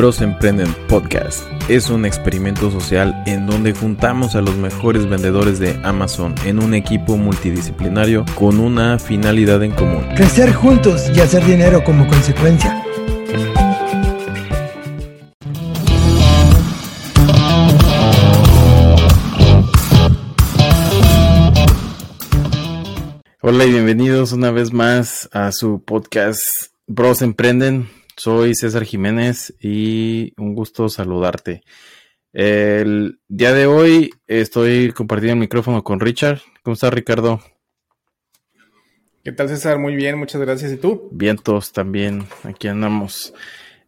[0.00, 5.78] Bros Emprenden Podcast es un experimento social en donde juntamos a los mejores vendedores de
[5.84, 10.02] Amazon en un equipo multidisciplinario con una finalidad en común.
[10.16, 12.82] Crecer juntos y hacer dinero como consecuencia.
[23.42, 26.40] Hola y bienvenidos una vez más a su podcast
[26.86, 27.99] Bros Emprenden.
[28.20, 31.62] Soy César Jiménez y un gusto saludarte.
[32.34, 36.42] El día de hoy estoy compartiendo el micrófono con Richard.
[36.62, 37.40] ¿Cómo estás, Ricardo?
[39.24, 39.78] ¿Qué tal, César?
[39.78, 40.70] Muy bien, muchas gracias.
[40.70, 41.08] ¿Y tú?
[41.12, 43.32] Vientos también, aquí andamos.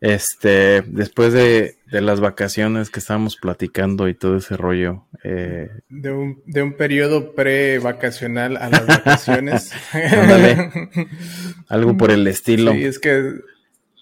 [0.00, 5.04] Este, después de, las vacaciones que estábamos platicando y todo ese rollo.
[5.24, 9.72] Eh, de, un, de un periodo pre-vacacional a las vacaciones.
[11.68, 12.72] Algo por el estilo.
[12.72, 13.34] Sí, es que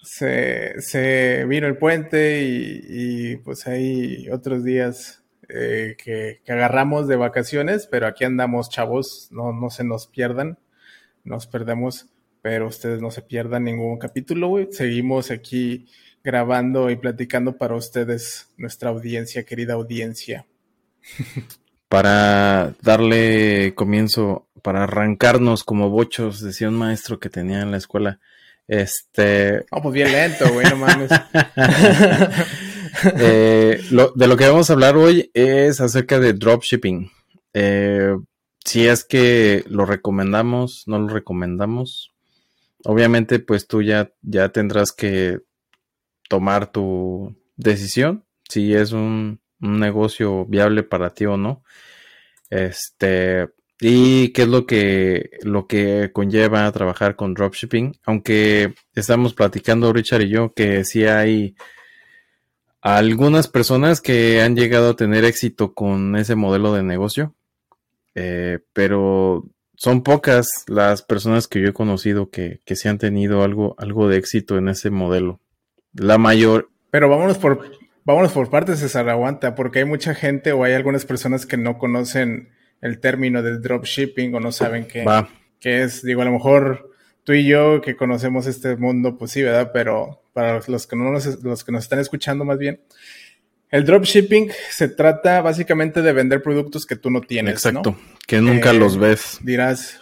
[0.01, 7.15] se, se vino el puente y, pues hay otros días eh, que, que, agarramos de
[7.15, 10.57] vacaciones, pero aquí andamos, chavos, no, no se nos pierdan,
[11.23, 15.87] nos perdemos pero ustedes no se pierdan ningún capítulo, Seguimos aquí
[16.23, 20.45] grabando y platicando para ustedes, nuestra audiencia, querida audiencia.
[21.87, 28.19] Para darle comienzo, para arrancarnos como bochos, decía un maestro que tenía en la escuela.
[28.71, 29.65] Este.
[29.69, 31.11] Oh, pues bien lento, güey, no mames.
[33.17, 33.81] Eh,
[34.15, 37.09] de lo que vamos a hablar hoy es acerca de dropshipping.
[37.53, 38.15] Eh,
[38.63, 42.13] si es que lo recomendamos, no lo recomendamos,
[42.83, 45.39] obviamente pues tú ya, ya tendrás que
[46.27, 51.63] tomar tu decisión si es un, negocio viable para ti o no.
[52.49, 53.47] Este,
[53.83, 57.97] y qué es lo que, lo que conlleva trabajar con dropshipping.
[58.05, 61.55] Aunque estamos platicando Richard y yo que sí hay
[62.79, 67.33] algunas personas que han llegado a tener éxito con ese modelo de negocio.
[68.13, 73.41] Eh, pero son pocas las personas que yo he conocido que, que se han tenido
[73.41, 75.39] algo, algo de éxito en ese modelo.
[75.93, 76.69] La mayor.
[76.91, 77.71] Pero vámonos por,
[78.03, 81.79] vámonos por partes, César, aguanta, porque hay mucha gente o hay algunas personas que no
[81.79, 82.49] conocen
[82.81, 85.05] el término del dropshipping o no saben qué,
[85.59, 86.03] qué es.
[86.03, 86.91] Digo, a lo mejor
[87.23, 89.71] tú y yo que conocemos este mundo, pues sí, ¿verdad?
[89.73, 92.81] Pero para los que, no nos, los que nos están escuchando más bien,
[93.69, 97.53] el dropshipping se trata básicamente de vender productos que tú no tienes.
[97.53, 97.95] Exacto,
[98.27, 99.39] que nunca los ves.
[99.41, 99.99] Dirás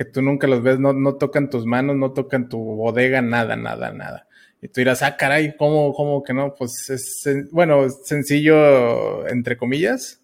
[0.00, 3.54] que tú nunca los ves, no, no tocan tus manos, no tocan tu bodega, nada,
[3.56, 4.26] nada, nada.
[4.62, 6.54] Y tú dirás, ah, caray, ¿cómo, cómo que no?
[6.54, 10.22] Pues es, bueno, sencillo, entre comillas.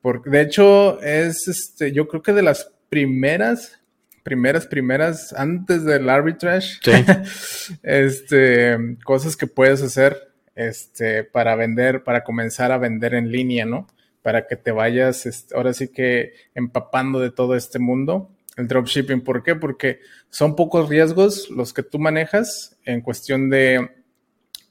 [0.00, 3.80] Porque de hecho es, este, yo creo que de las primeras,
[4.22, 6.78] primeras, primeras, antes del arbitrage,
[7.82, 13.86] este, cosas que puedes hacer este, para vender, para comenzar a vender en línea, ¿no?
[14.22, 18.30] Para que te vayas, este, ahora sí que empapando de todo este mundo.
[18.56, 19.54] El dropshipping, ¿por qué?
[19.54, 23.88] Porque son pocos riesgos los que tú manejas en cuestión de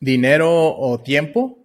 [0.01, 1.56] dinero o tiempo.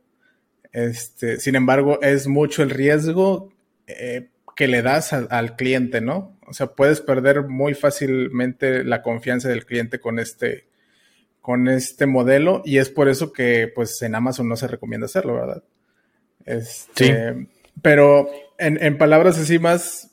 [0.73, 3.53] Este, sin embargo, es mucho el riesgo
[3.87, 6.37] eh, que le das al cliente, ¿no?
[6.47, 10.67] O sea, puedes perder muy fácilmente la confianza del cliente con este,
[11.41, 15.35] con este modelo y es por eso que pues en Amazon no se recomienda hacerlo,
[15.35, 15.63] ¿verdad?
[16.45, 17.49] Este, sí.
[17.81, 18.29] Pero
[18.59, 20.11] en, palabras así más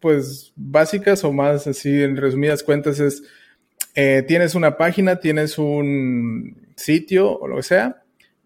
[0.00, 3.22] pues básicas o más así en resumidas cuentas es
[3.94, 7.99] eh, tienes una página, tienes un sitio o lo que sea,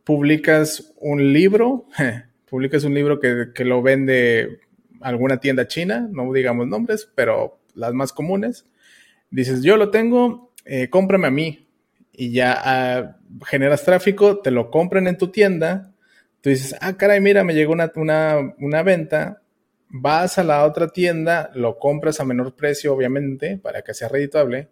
[0.05, 1.87] publicas un libro,
[2.49, 4.61] publicas un libro que, lo vende
[5.01, 8.67] alguna tienda china, no digamos nombres, pero las más comunes.
[9.31, 11.69] Dices, yo lo tengo, eh, cómprame a mí,
[12.13, 13.17] y ya ah,
[13.47, 15.93] generas tráfico, te lo compran en tu tienda,
[16.41, 19.43] tú dices, ah, caray, mira, me llegó una, una, una venta,
[19.89, 24.69] vas a la otra tienda, lo compras a menor precio, obviamente, para que sea redituable.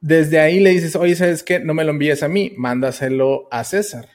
[0.00, 1.60] Desde ahí le dices, oye, ¿sabes qué?
[1.60, 4.08] No me lo envíes a mí, mándaselo a César,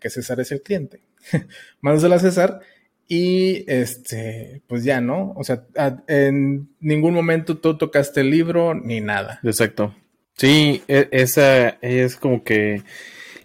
[0.00, 1.00] que César es el cliente.
[1.80, 2.60] mándaselo a César
[3.08, 5.32] y este, pues ya, ¿no?
[5.36, 5.64] O sea,
[6.08, 9.40] en ningún momento tú tocaste el libro ni nada.
[9.42, 9.94] Exacto.
[10.36, 12.82] Sí, e, esa es como que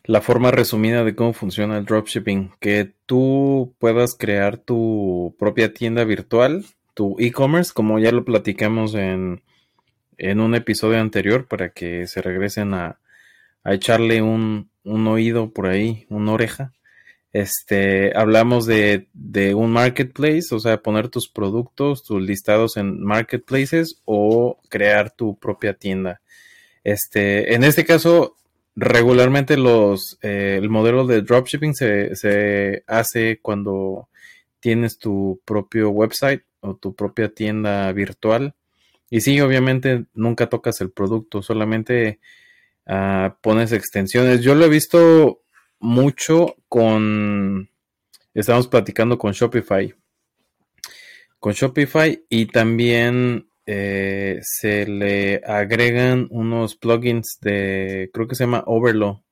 [0.05, 6.03] la forma resumida de cómo funciona el dropshipping, que tú puedas crear tu propia tienda
[6.03, 6.65] virtual,
[6.95, 9.43] tu e-commerce, como ya lo platicamos en,
[10.17, 12.99] en un episodio anterior, para que se regresen a,
[13.63, 16.73] a echarle un, un oído por ahí, una oreja.
[17.31, 24.01] Este, hablamos de, de, un marketplace, o sea, poner tus productos, tus listados en marketplaces
[24.05, 26.21] o crear tu propia tienda.
[26.83, 28.35] Este, en este caso,
[28.75, 34.09] regularmente los eh, el modelo de dropshipping se, se hace cuando
[34.59, 38.55] tienes tu propio website o tu propia tienda virtual.
[39.11, 42.19] Y sí, obviamente nunca tocas el producto, solamente
[42.89, 44.41] ah, pones extensiones.
[44.41, 45.41] Yo lo he visto
[45.79, 47.69] mucho con,
[48.33, 49.93] estamos platicando con Shopify.
[51.39, 58.63] Con Shopify y también eh, se le agregan unos plugins de, creo que se llama
[58.65, 59.23] Overlo,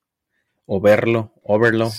[0.65, 1.89] Overlo, Overlo.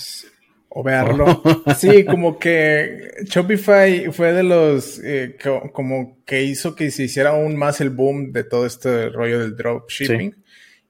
[0.69, 1.41] O verlo.
[1.77, 5.35] Sí, como que Shopify fue de los eh,
[5.73, 9.55] como que hizo que se hiciera aún más el boom de todo este rollo del
[9.55, 10.35] dropshipping.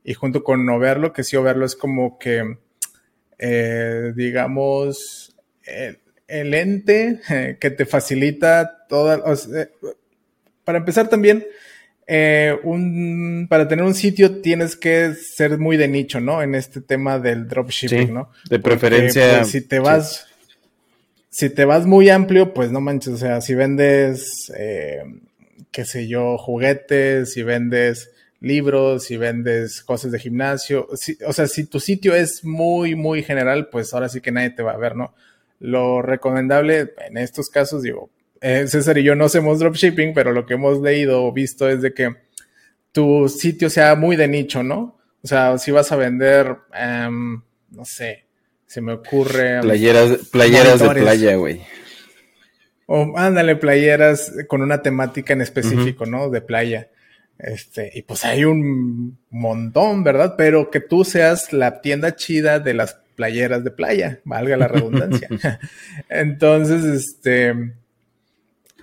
[0.03, 2.57] Y junto con Overlo, que sí, Overlo es como que,
[3.37, 7.19] eh, digamos, el, ente
[7.59, 9.23] que te facilita toda,
[10.63, 11.45] para empezar también,
[12.11, 16.41] eh, un, para tener un sitio tienes que ser muy de nicho, ¿no?
[16.41, 18.31] En este tema del dropshipping, ¿no?
[18.49, 19.41] De preferencia.
[19.41, 20.25] Pues, si te vas,
[21.29, 25.03] si te vas muy amplio, pues no manches, o sea, si vendes, eh,
[25.69, 28.09] qué sé yo, juguetes, si vendes
[28.41, 30.87] libros, si vendes cosas de gimnasio,
[31.25, 34.63] o sea, si tu sitio es muy, muy general, pues ahora sí que nadie te
[34.63, 35.13] va a ver, ¿no?
[35.59, 38.09] Lo recomendable en estos casos, digo,
[38.41, 41.81] eh, César y yo no hacemos dropshipping, pero lo que hemos leído o visto es
[41.81, 42.15] de que
[42.91, 44.97] tu sitio sea muy de nicho, ¿no?
[45.21, 48.25] O sea, si vas a vender, em, no sé,
[48.65, 49.55] se me ocurre.
[49.55, 51.61] Em, playeras, playeras de playa, güey.
[52.85, 56.29] O ándale, playeras con una temática en específico, ¿no?
[56.29, 56.89] De playa.
[57.39, 60.35] Este, y pues hay un montón, ¿verdad?
[60.37, 65.29] Pero que tú seas la tienda chida de las playeras de playa, valga la redundancia.
[66.09, 67.49] Entonces, este,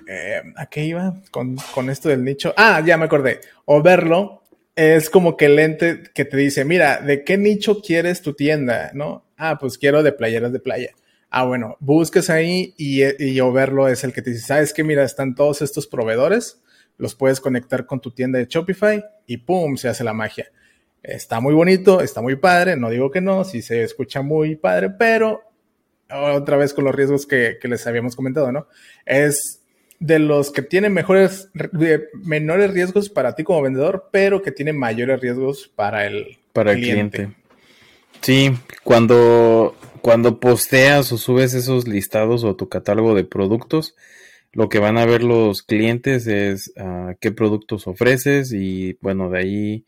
[0.07, 1.59] eh, ¿a qué iba con,
[1.91, 2.55] esto del nicho?
[2.57, 3.41] Ah, ya me acordé.
[3.67, 4.43] O verlo
[4.75, 8.91] es como que el ente que te dice, mira, ¿de qué nicho quieres tu tienda?
[8.95, 9.25] ¿No?
[9.37, 10.91] Ah, pues quiero de playeras de playa.
[11.29, 14.83] Ah, bueno, busques ahí y, y verlo es el que te dice, ¿sabes qué?
[14.83, 16.61] Mira, están todos estos proveedores,
[16.99, 19.77] los puedes conectar con tu tienda de Shopify y ¡pum!
[19.77, 20.51] se hace la magia.
[21.03, 24.91] Está muy bonito, está muy padre, no digo que no, sí se escucha muy padre,
[24.91, 25.43] pero
[26.09, 28.67] otra vez con los riesgos que, que les habíamos comentado, ¿no?
[29.05, 29.63] Es
[29.99, 31.51] de los que tienen mejores,
[32.13, 36.81] menores riesgos para ti como vendedor, pero que tienen mayores riesgos para el, para el
[36.81, 37.31] cliente.
[38.21, 38.53] Sí,
[38.83, 43.95] cuando, cuando posteas o subes esos listados o tu catálogo de productos,
[44.53, 49.39] lo que van a ver los clientes es ah, qué productos ofreces y bueno, de
[49.39, 49.87] ahí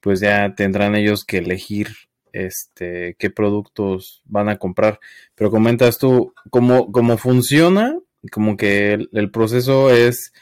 [0.00, 1.88] pues ya tendrán ellos que elegir
[2.32, 5.00] este qué productos van a comprar.
[5.34, 7.98] Pero comentas tú cómo, cómo funciona,
[8.32, 10.32] como que el, proceso es,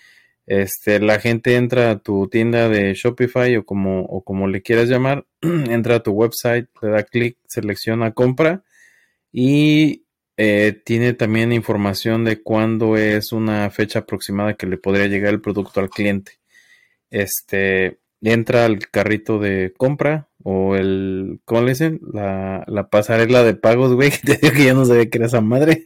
[0.47, 4.89] este, la gente entra a tu tienda de Shopify o como, o como le quieras
[4.89, 8.65] llamar, entra a tu website, le da clic, selecciona compra
[9.33, 10.04] y
[10.37, 15.41] eh, tiene también información de cuándo es una fecha aproximada que le podría llegar el
[15.41, 16.41] producto al cliente.
[17.11, 22.01] Este, entra al carrito de compra o el, ¿cómo le dicen?
[22.13, 25.27] La, la pasarela de pagos, güey, que te digo que ya no sabía que era
[25.27, 25.83] esa madre.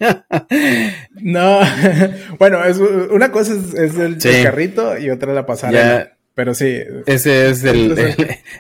[1.21, 1.61] no,
[2.39, 6.17] bueno, es, una cosa es, el, carrito y otra la pasarela.
[6.35, 6.79] pero sí.
[7.07, 7.95] Ese es el,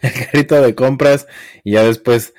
[0.02, 1.26] carrito de compras
[1.64, 2.34] y ya después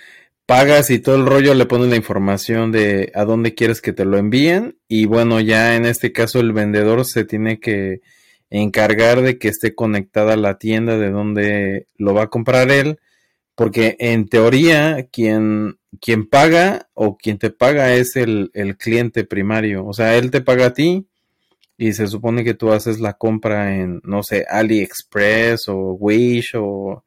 [0.50, 4.04] pagas y todo el rollo le pones la información de a dónde quieres que te
[4.04, 8.02] lo envíen y bueno, ya en este caso el vendedor se tiene que
[8.50, 12.98] encargar de que esté conectada la tienda de donde lo va a comprar él
[13.54, 19.94] porque en teoría quien, quien paga o quien te paga es el, cliente primario, o
[19.94, 21.06] sea, él te paga a ti
[21.78, 27.04] y se supone que tú haces la compra en, no sé, AliExpress o Wish o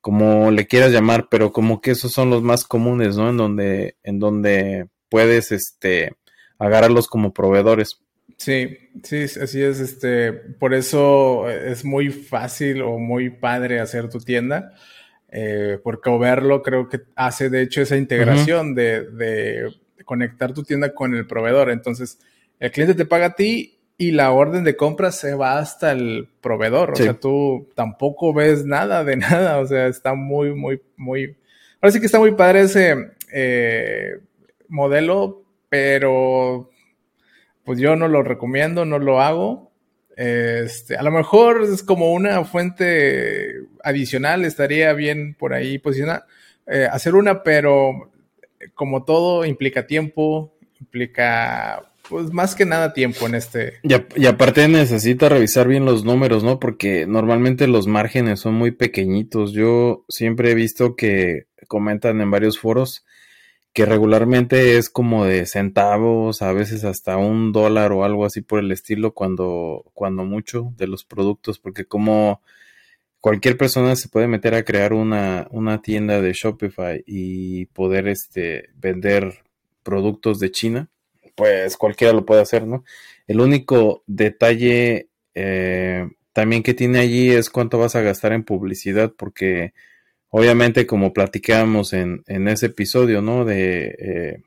[0.00, 3.30] como le quieras llamar, pero como que esos son los más comunes, ¿no?
[3.30, 6.12] En donde, en donde puedes, este,
[6.58, 8.00] agarrarlos como proveedores.
[8.36, 14.18] Sí, sí, así es, este, por eso es muy fácil o muy padre hacer tu
[14.18, 14.72] tienda
[15.32, 19.70] eh, porque verlo creo que hace de hecho esa integración de,
[20.04, 21.70] conectar tu tienda con el proveedor.
[21.70, 22.18] Entonces,
[22.58, 26.26] el cliente te paga a ti y la orden de compra se va hasta el
[26.40, 26.92] proveedor.
[26.92, 29.58] O sea, tú tampoco ves nada de nada.
[29.58, 31.36] O sea, está muy, muy, muy...
[31.82, 34.12] Ahora sí que está muy padre ese eh,
[34.68, 36.70] modelo, pero
[37.62, 39.70] pues yo no lo recomiendo, no lo hago.
[40.16, 43.54] Este, a lo mejor es como una fuente
[43.84, 46.24] adicional, estaría bien por ahí posicionar,
[46.66, 48.10] eh, hacer una, pero
[48.72, 53.74] como todo implica tiempo, implica pues más que nada tiempo en este.
[53.84, 56.58] Y, aparte necesita revisar bien los números, ¿no?
[56.58, 59.52] Porque normalmente los márgenes son muy pequeñitos.
[59.52, 63.06] Yo siempre he visto que comentan en varios foros
[63.72, 68.58] que regularmente es como de centavos, a veces hasta un dólar o algo así por
[68.58, 72.42] el estilo cuando, cuando mucho de los productos, porque como
[73.20, 78.70] cualquier persona se puede meter a crear una, una tienda de Shopify y poder este,
[78.74, 79.44] vender
[79.84, 80.90] productos de China,
[81.40, 82.84] pues cualquiera lo puede hacer, ¿no?
[83.26, 89.14] El único detalle eh, también que tiene allí es cuánto vas a gastar en publicidad,
[89.16, 89.72] porque
[90.28, 93.46] obviamente como platicábamos en, en ese episodio, ¿no?
[93.46, 93.96] De...
[93.98, 94.42] Eh,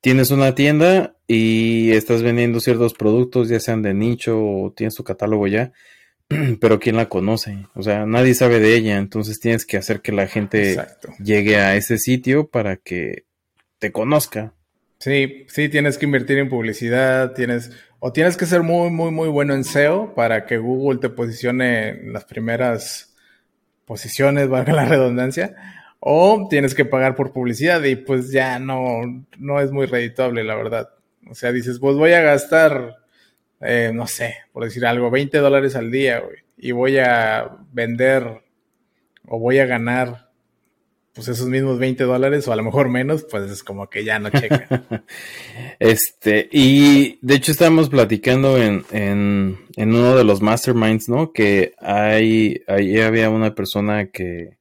[0.00, 5.04] tienes una tienda y estás vendiendo ciertos productos, ya sean de nicho o tienes tu
[5.04, 5.74] catálogo ya,
[6.62, 7.66] pero ¿quién la conoce?
[7.74, 10.78] O sea, nadie sabe de ella, entonces tienes que hacer que la gente
[11.22, 13.26] llegue a ese sitio para que
[13.78, 14.54] te conozca.
[14.98, 19.28] Sí, sí, tienes que invertir en publicidad, tienes, o tienes que ser muy, muy, muy
[19.28, 23.14] bueno en SEO para que Google te posicione en las primeras
[23.84, 25.54] posiciones, valga la redundancia,
[26.00, 30.54] o tienes que pagar por publicidad y pues ya no, no es muy redituable, la
[30.56, 30.90] verdad.
[31.28, 33.06] O sea, dices, pues voy a gastar
[33.60, 36.22] eh, no sé, por decir algo, 20 dólares al día,
[36.56, 38.42] y voy a vender
[39.26, 40.25] o voy a ganar
[41.16, 44.18] pues esos mismos 20 dólares o a lo mejor menos, pues es como que ya
[44.18, 45.06] no checa.
[45.78, 51.32] este, y de hecho estamos platicando en, en, en, uno de los masterminds, ¿no?
[51.32, 54.58] Que hay, ahí había una persona que,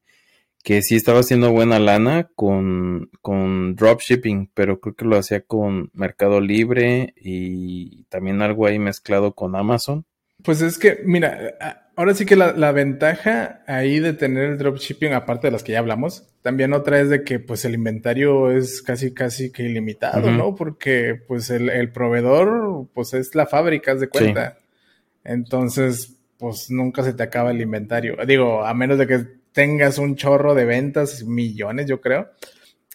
[0.63, 5.89] que sí estaba haciendo buena lana con, con dropshipping, pero creo que lo hacía con
[5.91, 10.05] Mercado Libre y también algo ahí mezclado con Amazon.
[10.45, 15.47] Pues es que, mira, ahora sí que la, ventaja ahí de tener el dropshipping, aparte
[15.47, 19.11] de las que ya hablamos, también otra es de que pues el inventario es casi
[19.11, 20.53] casi que ilimitado, ¿no?
[20.53, 24.59] Porque pues el, proveedor pues es la fábrica, de cuenta.
[25.23, 28.17] Entonces, pues nunca se te acaba el inventario.
[28.27, 32.29] Digo, a menos de que tengas un chorro de ventas, millones yo creo,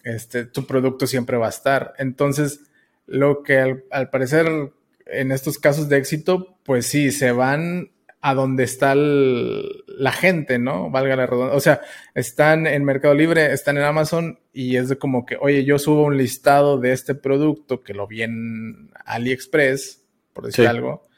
[0.04, 1.94] este, tu producto siempre va a estar.
[1.98, 2.60] Entonces,
[3.06, 4.72] lo que al, parecer
[5.12, 7.90] en estos casos de éxito, pues sí, se van
[8.22, 10.90] a donde está la gente, ¿no?
[10.90, 11.56] Valga la redundancia.
[11.56, 11.80] O sea,
[12.14, 16.04] están en Mercado Libre, están en Amazon y es de como que, oye, yo subo
[16.04, 21.08] un listado de este producto que lo vi en AliExpress, por decir algo,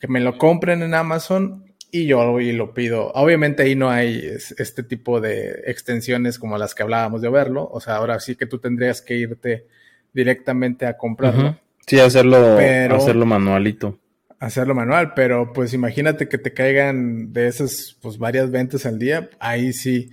[0.00, 3.12] que me lo compren en Amazon y yo y lo pido.
[3.12, 4.20] Obviamente ahí no hay
[4.58, 7.68] este tipo de extensiones como las que hablábamos de verlo.
[7.70, 9.66] O sea, ahora sí que tú tendrías que irte
[10.12, 11.58] directamente a comprarlo.
[11.88, 13.98] Sí, hacerlo, hacerlo manualito.
[14.38, 19.30] Hacerlo manual, pero pues imagínate que te caigan de esas pues varias ventas al día,
[19.40, 20.10] ahí sí.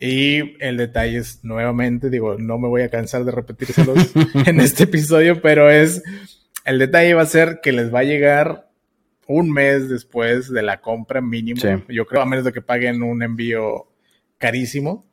[0.00, 4.12] Y el detalle es, nuevamente, digo, no me voy a cansar de repetírselos
[4.46, 6.02] en este episodio, pero es,
[6.64, 8.70] el detalle va a ser que les va a llegar
[9.26, 11.60] un mes después de la compra mínimo.
[11.88, 13.88] Yo creo, a menos de que paguen un envío
[14.38, 15.04] carísimo.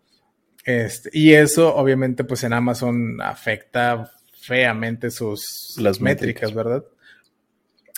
[0.63, 4.11] Este, y eso, obviamente, pues en Amazon afecta
[4.45, 6.83] feamente sus Las métricas, ¿verdad?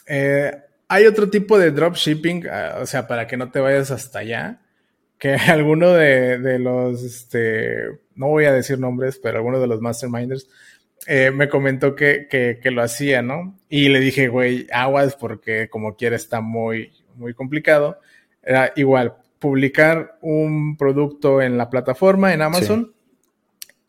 [0.08, 0.51] Eh,
[0.88, 4.62] hay otro tipo de dropshipping, ah, o sea, para que no te vayas hasta allá,
[5.18, 7.84] que alguno de, de los, este,
[8.16, 10.48] no voy a decir nombres, pero alguno de los masterminders
[11.06, 13.58] eh, me comentó que, que, lo hacía, ¿no?
[13.70, 18.00] Y le dije, güey, aguas porque como quiera está muy, muy complicado.
[18.42, 22.94] Era igual, publicar un producto en la plataforma, en Amazon.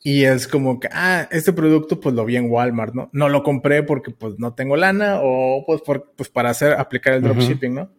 [0.02, 3.10] Y es como que, ah, este producto pues lo vi en Walmart, ¿no?
[3.12, 7.14] No lo compré porque pues no tengo lana o pues, por, pues para hacer, aplicar
[7.14, 7.90] el dropshipping, ¿no?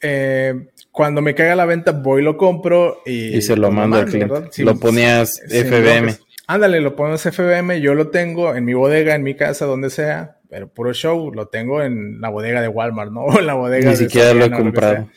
[0.00, 3.36] Eh, cuando me caiga la venta voy, lo compro y...
[3.36, 4.64] Y se lo, mando al cliente.
[4.64, 6.16] lo ponías FBM.
[6.48, 10.38] Ándale, lo ponemos FBM, yo lo tengo en mi bodega, en mi casa, donde sea,
[10.50, 13.20] pero puro show, lo tengo en la bodega de Walmart, ¿no?
[13.24, 15.08] O en la bodega Ni siquiera lo he comprado.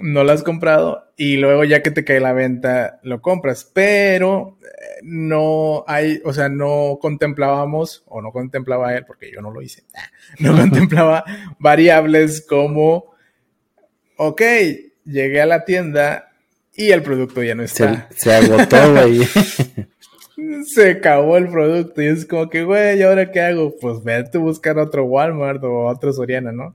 [0.00, 4.58] No lo has comprado y luego ya que te cae la venta lo compras, pero
[4.62, 9.60] eh, no hay, o sea, no contemplábamos o no contemplaba él, porque yo no lo
[9.60, 9.84] hice,
[10.38, 11.24] no contemplaba
[11.58, 13.14] variables como,
[14.16, 14.42] ok,
[15.04, 16.32] llegué a la tienda
[16.74, 18.08] y el producto ya no está.
[18.10, 19.20] Se, se agotó, güey.
[20.66, 23.74] se acabó el producto y es como que, güey, ¿y ahora qué hago?
[23.78, 26.74] Pues vete a buscar otro Walmart o otro Soriana, ¿no?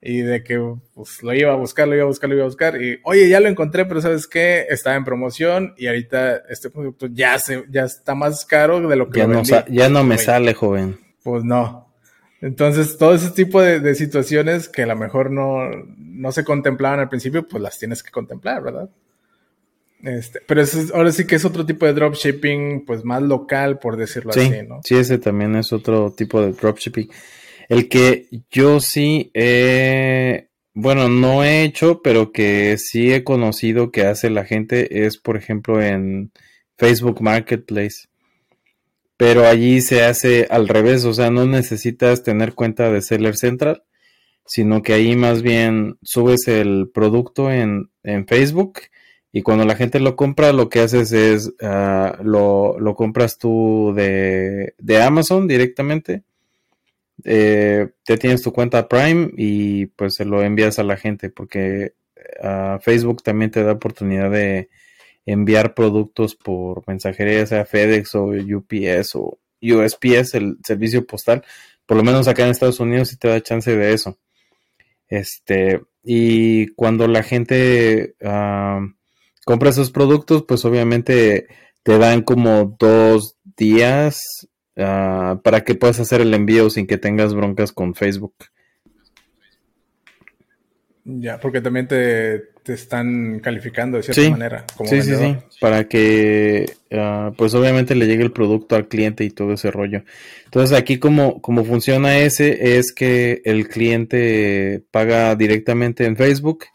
[0.00, 0.58] Y de que,
[0.94, 2.80] pues lo iba a buscar, lo iba a buscar, lo iba a buscar.
[2.80, 4.66] Y, oye, ya lo encontré, pero ¿sabes qué?
[4.68, 9.10] Estaba en promoción y ahorita este producto ya, se, ya está más caro de lo
[9.10, 10.98] que ya no Ya no me sale, joven.
[11.24, 11.92] Pues no.
[12.40, 17.00] Entonces, todo ese tipo de, de situaciones que a lo mejor no, no se contemplaban
[17.00, 18.88] al principio, pues las tienes que contemplar, ¿verdad?
[20.02, 20.62] Este, pero
[20.94, 24.80] ahora sí que es otro tipo de dropshipping, pues más local, por decirlo así, ¿no?
[24.84, 27.10] Sí, ese también es otro tipo de dropshipping.
[27.68, 30.48] El que yo sí he
[30.80, 35.36] bueno, no he hecho, pero que sí he conocido que hace la gente es, por
[35.36, 36.30] ejemplo, en
[36.76, 38.06] Facebook Marketplace.
[39.16, 43.82] Pero allí se hace al revés, o sea, no necesitas tener cuenta de Seller Central,
[44.46, 48.80] sino que ahí más bien subes el producto en, en Facebook
[49.32, 53.92] y cuando la gente lo compra, lo que haces es uh, lo, lo, compras tú
[53.96, 56.22] de, de Amazon directamente
[57.24, 61.94] eh, te tienes tu cuenta Prime y pues se lo envías a la gente porque
[62.42, 64.68] uh, Facebook también te da oportunidad de
[65.26, 71.44] enviar productos por mensajería, sea FedEx o UPS o USPS, el servicio postal.
[71.86, 74.18] Por lo menos acá en Estados Unidos sí te da chance de eso.
[75.08, 78.86] Este, y cuando la gente uh,
[79.44, 81.48] compra esos productos, pues obviamente
[81.82, 84.20] te dan como dos días
[84.78, 88.34] Ah, para que puedas hacer el envío sin que tengas broncas con Facebook.
[91.04, 94.64] Ya, porque también te, están calificando de cierta manera.
[94.76, 99.24] Como sí, sí, sí, para que ah, pues obviamente le llegue el producto al cliente
[99.24, 100.04] y todo ese rollo.
[100.44, 106.66] Entonces aquí como, como funciona ese es que el cliente paga directamente en Facebook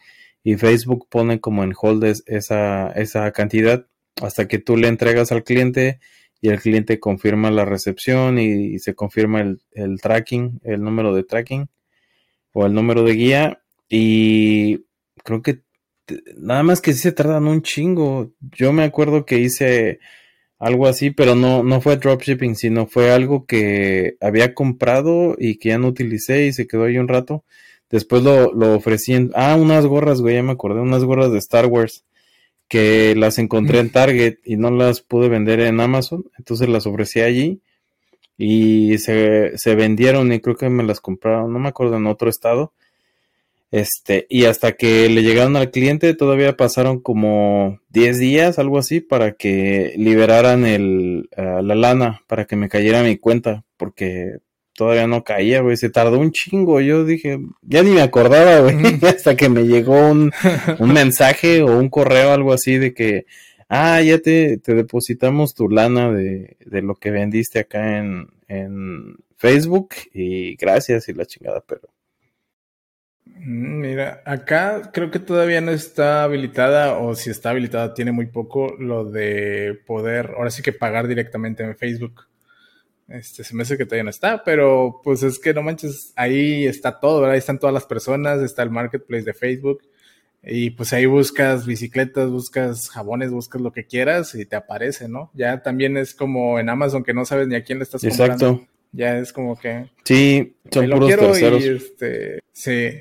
[0.43, 3.85] y Facebook pone como en hold esa, esa cantidad
[4.21, 5.99] hasta que tú le entregas al cliente
[6.43, 11.69] y el cliente confirma la recepción y, se confirma el, tracking, el número de tracking
[12.51, 14.81] o el número de guía y
[15.23, 15.61] creo que
[16.35, 18.33] nada más que sí se tardan un chingo.
[18.41, 19.99] Yo me acuerdo que hice
[20.59, 25.69] algo así, pero no, no fue dropshipping, sino fue algo que había comprado y que
[25.69, 27.45] ya no utilicé y se quedó ahí un rato.
[27.89, 29.31] Después lo, lo ofrecí en...
[29.33, 32.03] Ah, unas gorras, güey, ya me acordé, unas gorras de Star Wars
[32.73, 37.21] que las encontré en Target y no las pude vender en Amazon, entonces las ofrecí
[37.21, 37.61] allí
[38.35, 42.31] y se, se vendieron y creo que me las compraron, no me acuerdo, en otro
[42.31, 42.73] estado.
[43.69, 49.01] Este, y hasta que le llegaron al cliente todavía pasaron como 10 días, algo así,
[49.01, 54.37] para que liberaran el, uh, la lana, para que me cayera mi cuenta, porque
[54.75, 58.75] todavía no caía, güey, se tardó un chingo, yo dije, ya ni me acordaba, güey,
[59.03, 60.31] hasta que me llegó un,
[60.79, 63.25] un mensaje o un correo, algo así de que,
[63.69, 69.17] ah, ya te, te depositamos tu lana de, de lo que vendiste acá en, en
[69.37, 71.89] Facebook y gracias y la chingada, pero...
[73.25, 78.27] Mm, mira, acá creo que todavía no está habilitada o si está habilitada tiene muy
[78.27, 82.27] poco lo de poder, ahora sí que pagar directamente en Facebook.
[83.07, 86.65] Este, se me hace que todavía no está, pero pues es que no manches, ahí
[86.65, 87.33] está todo, ¿verdad?
[87.33, 89.81] Ahí están todas las personas, está el marketplace de Facebook
[90.45, 95.31] y pues ahí buscas bicicletas, buscas jabones, buscas lo que quieras y te aparece, ¿no?
[95.33, 98.33] Ya también es como en Amazon que no sabes ni a quién le estás comprando.
[98.33, 98.67] Exacto.
[98.91, 99.89] Ya es como que...
[100.03, 101.63] Sí, son puros terceros.
[101.63, 102.91] este, sí.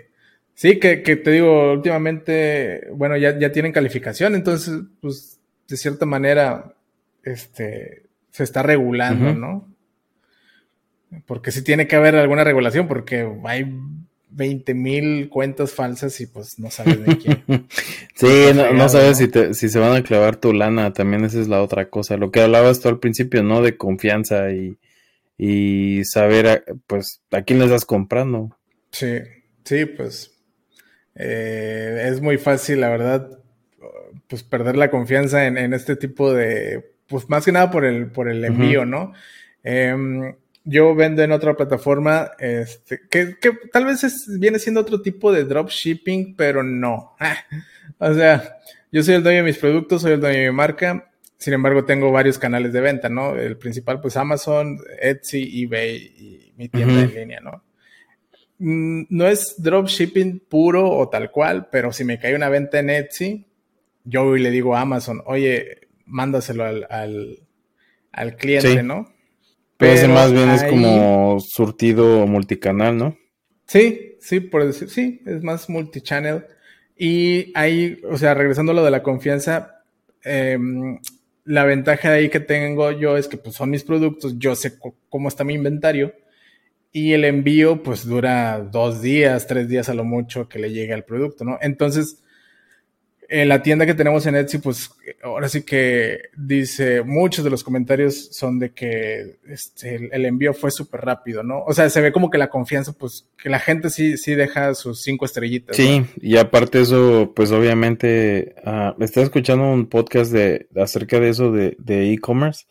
[0.54, 6.06] Sí, que, que, te digo, últimamente, bueno, ya, ya tienen calificación, entonces, pues, de cierta
[6.06, 6.74] manera,
[7.24, 9.71] este, se está regulando, ¿no?
[11.26, 13.66] Porque sí tiene que haber alguna regulación, porque hay
[14.30, 17.44] 20 mil cuentas falsas y pues no sabes de quién.
[18.14, 21.62] sí, no, sabes Si, si se van a clavar tu lana, también esa es la
[21.62, 22.16] otra cosa.
[22.16, 23.62] Lo que hablabas tú al principio, ¿no?
[23.62, 24.78] De confianza y,
[25.36, 28.56] y saber, pues, a quién le estás comprando.
[28.90, 29.18] Sí,
[29.64, 30.32] sí, pues
[31.14, 33.38] eh, es muy fácil, la verdad,
[34.28, 38.10] pues perder la confianza en, en, este tipo de, pues más que nada por el,
[38.10, 39.12] por el envío, ¿no?
[39.62, 45.02] Eh, yo vendo en otra plataforma, este, que, que tal vez es, viene siendo otro
[45.02, 47.16] tipo de dropshipping, pero no.
[47.98, 48.58] o sea,
[48.90, 51.84] yo soy el dueño de mis productos, soy el dueño de mi marca, sin embargo
[51.84, 53.34] tengo varios canales de venta, ¿no?
[53.34, 57.64] El principal pues Amazon, Etsy, eBay y mi tienda en línea, ¿no?
[58.58, 62.90] Mm, no es dropshipping puro o tal cual, pero si me cae una venta en
[62.90, 63.46] Etsy,
[64.04, 67.40] yo le digo a Amazon, oye, mándaselo al, al,
[68.12, 69.11] al cliente, ¿no?
[69.82, 73.18] Pero más bien es como surtido multicanal, ¿no?
[73.66, 76.46] Sí, sí, por decir, sí, es más multichannel.
[76.96, 79.82] Y ahí, o sea, regresando a lo de la confianza,
[80.24, 80.98] em,
[81.44, 85.28] la ventaja ahí que tengo yo es que pues son mis productos, yo sé cómo
[85.28, 86.14] está mi inventario
[86.92, 90.92] y el envío pues dura dos días, tres días a lo mucho que le llegue
[90.92, 91.58] al producto, ¿no?
[91.60, 92.22] Entonces,
[93.32, 94.90] en la tienda que tenemos en Etsy, pues
[95.22, 100.70] ahora sí que dice, muchos de los comentarios son de que este, el, envío fue
[100.70, 101.64] súper rápido, ¿no?
[101.64, 104.74] O sea, se ve como que la confianza, pues que la gente sí, sí deja
[104.74, 105.74] sus cinco estrellitas.
[105.74, 111.50] Sí, y aparte eso, pues obviamente, uh, estaba escuchando un podcast de, acerca de eso
[111.50, 112.66] de e-commerce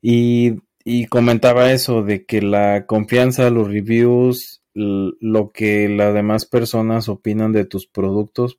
[0.00, 7.08] y, y comentaba eso, de que la confianza, los reviews lo que las demás personas
[7.08, 8.58] opinan de tus productos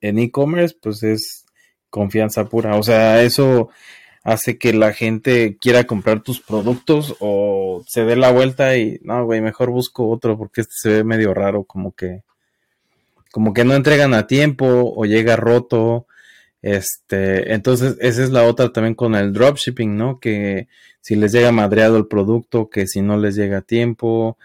[0.00, 1.44] en e-commerce, pues es
[1.90, 2.76] confianza pura.
[2.76, 3.70] O sea, eso
[4.24, 9.24] hace que la gente quiera comprar tus productos o se dé la vuelta y no,
[9.26, 12.22] güey, mejor busco otro porque este se ve medio raro, como que
[13.30, 16.06] como que no entregan a tiempo o llega roto.
[16.62, 20.18] Este, entonces esa es la otra también con el dropshipping, ¿no?
[20.18, 20.68] Que
[21.00, 24.38] si les llega madreado el producto, que si no les llega a tiempo,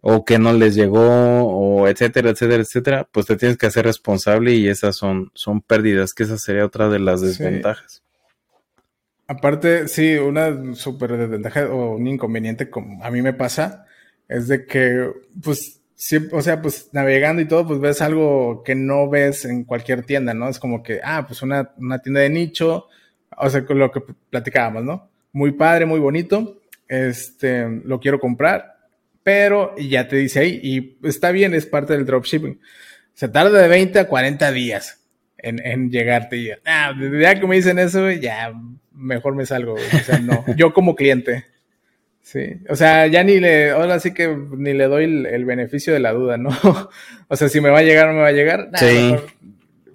[0.00, 4.52] o que no les llegó, o etcétera, etcétera, etcétera, pues te tienes que hacer responsable
[4.52, 8.02] y esas son, son pérdidas, que esa sería otra de las desventajas.
[9.26, 13.86] Aparte, sí, una súper desventaja o un inconveniente como a mí me pasa,
[14.28, 15.10] es de que,
[15.42, 15.80] pues,
[16.32, 20.34] o sea, pues navegando y todo, pues ves algo que no ves en cualquier tienda,
[20.34, 20.48] ¿no?
[20.48, 22.88] Es como que, ah, pues una, una tienda de nicho,
[23.36, 25.08] o sea, con lo que platicábamos, ¿no?
[25.32, 28.73] Muy padre, muy bonito, este, lo quiero comprar,
[29.24, 32.60] pero ya te dice ahí, y está bien, es parte del dropshipping.
[33.14, 35.00] Se tarda de 20 a 40 días
[35.38, 36.36] en, en llegarte.
[36.36, 38.52] Y, ah, ya que me dicen eso, ya
[38.92, 39.74] mejor me salgo.
[39.74, 41.46] O sea, no, yo como cliente.
[42.20, 46.00] Sí, o sea, ya ni le, ahora sí que ni le doy el, beneficio de
[46.00, 46.50] la duda, ¿no?
[47.28, 49.14] o sea, si me va a llegar o no me va a llegar, sí.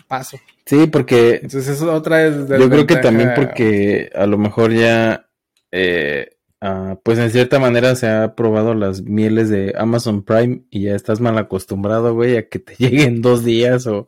[0.08, 0.40] paso.
[0.66, 1.40] Sí, porque.
[1.42, 2.48] Entonces, eso otra es.
[2.48, 5.28] Yo creo que también porque a lo mejor ya.
[5.72, 6.30] Eh,
[6.62, 10.96] ah, pues en cierta manera se ha probado las mieles de Amazon Prime y ya
[10.96, 14.08] estás mal acostumbrado, güey, a que te lleguen dos días o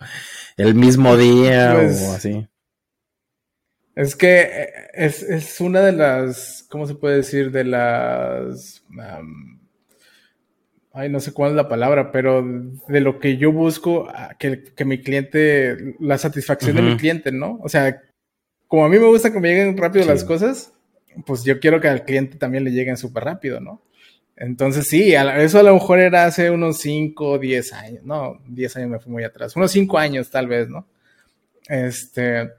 [0.58, 2.48] el mismo día o pues, así.
[3.96, 7.52] Es que eh, es, es, una de las, ¿cómo se puede decir?
[7.52, 8.84] De las...
[10.94, 12.44] ay, no sé cuál es la palabra, pero
[12.88, 14.08] de lo que yo busco,
[14.40, 17.60] que, que mi cliente, la satisfacción de mi cliente, ¿no?
[17.62, 18.02] O sea,
[18.68, 20.74] como a mí me gusta que me lleguen rápido las cosas,
[21.26, 23.82] pues yo quiero que al cliente también le lleguen súper rápido, ¿no?
[24.36, 28.78] Entonces sí, eso a lo mejor era hace unos 5 o 10 años, no, 10
[28.78, 30.88] años me fui muy atrás, unos 5 años tal vez, ¿no?
[31.68, 32.50] Este,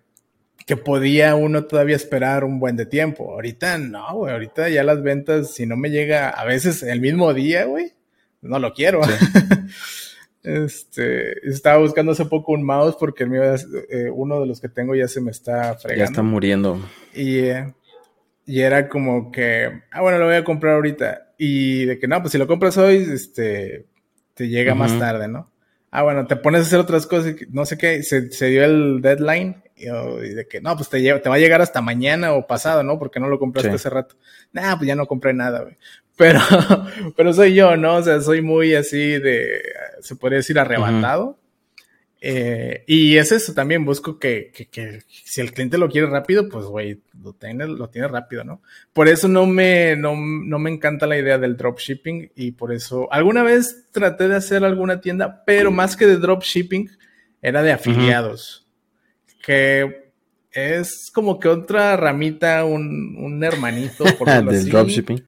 [0.64, 3.32] que podía uno todavía esperar un buen de tiempo.
[3.32, 7.34] Ahorita no, güey, ahorita ya las ventas, si no me llega a veces el mismo
[7.34, 7.92] día, güey,
[8.42, 9.00] no lo quiero.
[10.42, 14.68] este, estaba buscando hace poco un mouse porque el mío, eh, uno de los que
[14.68, 16.04] tengo ya se me está fregando.
[16.04, 16.80] Ya está muriendo.
[17.14, 17.74] Y, eh,
[18.46, 21.32] y era como que, ah, bueno, lo voy a comprar ahorita.
[21.38, 23.86] Y de que no, pues si lo compras hoy, este,
[24.34, 25.50] te llega más tarde, ¿no?
[25.90, 29.02] Ah, bueno, te pones a hacer otras cosas, no sé qué, se, se dio el
[29.02, 32.82] deadline y, de que, no, pues te, te va a llegar hasta mañana o pasado,
[32.82, 32.98] ¿no?
[32.98, 34.16] Porque no lo compraste hace rato.
[34.52, 35.76] Nah, pues ya no compré nada, güey.
[36.14, 36.40] Pero,
[37.16, 37.96] pero soy yo, ¿no?
[37.96, 39.62] O sea, soy muy así de,
[40.00, 41.38] se podría decir arrebatado.
[42.24, 46.48] Eh, y es eso también, busco que, que, que, si el cliente lo quiere rápido,
[46.48, 48.62] pues, güey, lo tiene, lo tiene rápido, ¿no?
[48.92, 53.12] Por eso no me, no, no me encanta la idea del dropshipping y por eso,
[53.12, 56.88] alguna vez traté de hacer alguna tienda, pero más que de dropshipping,
[57.42, 58.68] era de afiliados,
[59.44, 60.12] que
[60.52, 65.26] es como que otra ramita, un, un hermanito, por ¿Del dropshipping?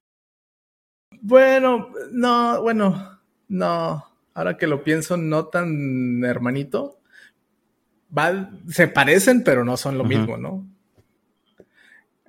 [1.19, 6.99] Bueno, no, bueno, no ahora que lo pienso, no tan hermanito.
[8.69, 10.67] se parecen, pero no son lo mismo, ¿no?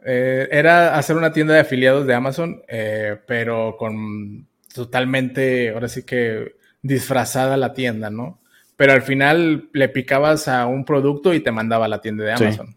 [0.05, 6.05] Eh, era hacer una tienda de afiliados de Amazon, eh, pero con totalmente, ahora sí
[6.05, 8.41] que disfrazada la tienda, ¿no?
[8.77, 12.33] Pero al final le picabas a un producto y te mandaba a la tienda de
[12.33, 12.77] Amazon.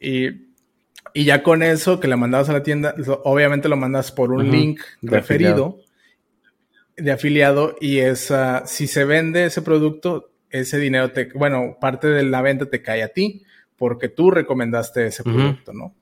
[0.00, 0.52] Y,
[1.14, 4.80] ya con eso que le mandabas a la tienda, obviamente lo mandas por un link
[5.02, 5.78] referido
[7.02, 12.22] de afiliado y esa, si se vende ese producto, ese dinero te, bueno, parte de
[12.22, 13.42] la venta te cae a ti
[13.76, 15.94] porque tú recomendaste ese producto, ¿no?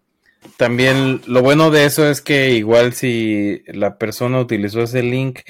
[0.58, 5.40] También lo bueno de eso es que igual si la persona utilizó ese link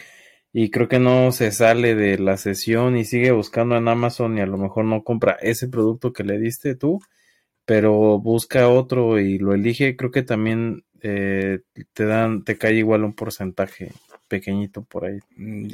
[0.52, 4.40] y creo que no se sale de la sesión y sigue buscando en Amazon y
[4.40, 7.00] a lo mejor no compra ese producto que le diste tú,
[7.64, 11.60] pero busca otro y lo elige, creo que también eh,
[11.92, 13.92] te dan, te cae igual un porcentaje
[14.30, 15.18] pequeñito por ahí.
[15.36, 15.66] Mm,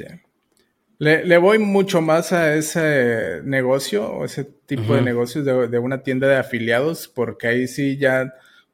[0.99, 6.27] le, voy mucho más a ese negocio o ese tipo de negocios de, una tienda
[6.27, 8.33] de afiliados, porque ahí sí ya,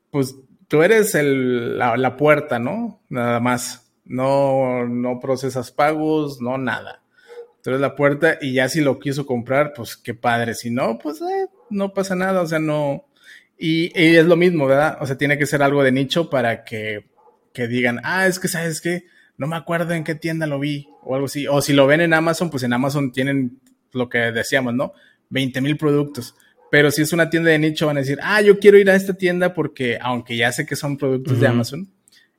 [0.10, 0.36] pues
[0.70, 3.02] tú eres el, la, puerta, ¿no?
[3.10, 3.82] Nada más.
[4.06, 7.02] No, no procesas pagos, no nada.
[7.62, 10.56] Tú eres la puerta y ya si lo quiso comprar, pues qué padre.
[10.56, 12.42] Si no, pues eh, no pasa nada.
[12.42, 13.06] O sea, no.
[13.58, 14.98] Y, y, es lo mismo, ¿verdad?
[15.00, 17.06] O sea, tiene que ser algo de nicho para que,
[17.54, 19.06] que digan, ah, es que sabes que
[19.38, 21.48] no me acuerdo en qué tienda lo vi o algo así.
[21.48, 23.60] O si lo ven en Amazon, pues en Amazon tienen
[23.92, 24.94] lo que decíamos, ¿no?
[25.30, 26.36] 20 mil productos.
[26.72, 28.96] Pero si es una tienda de nicho, van a decir, ah, yo quiero ir a
[28.96, 31.88] esta tienda porque, aunque ya sé que son productos de Amazon,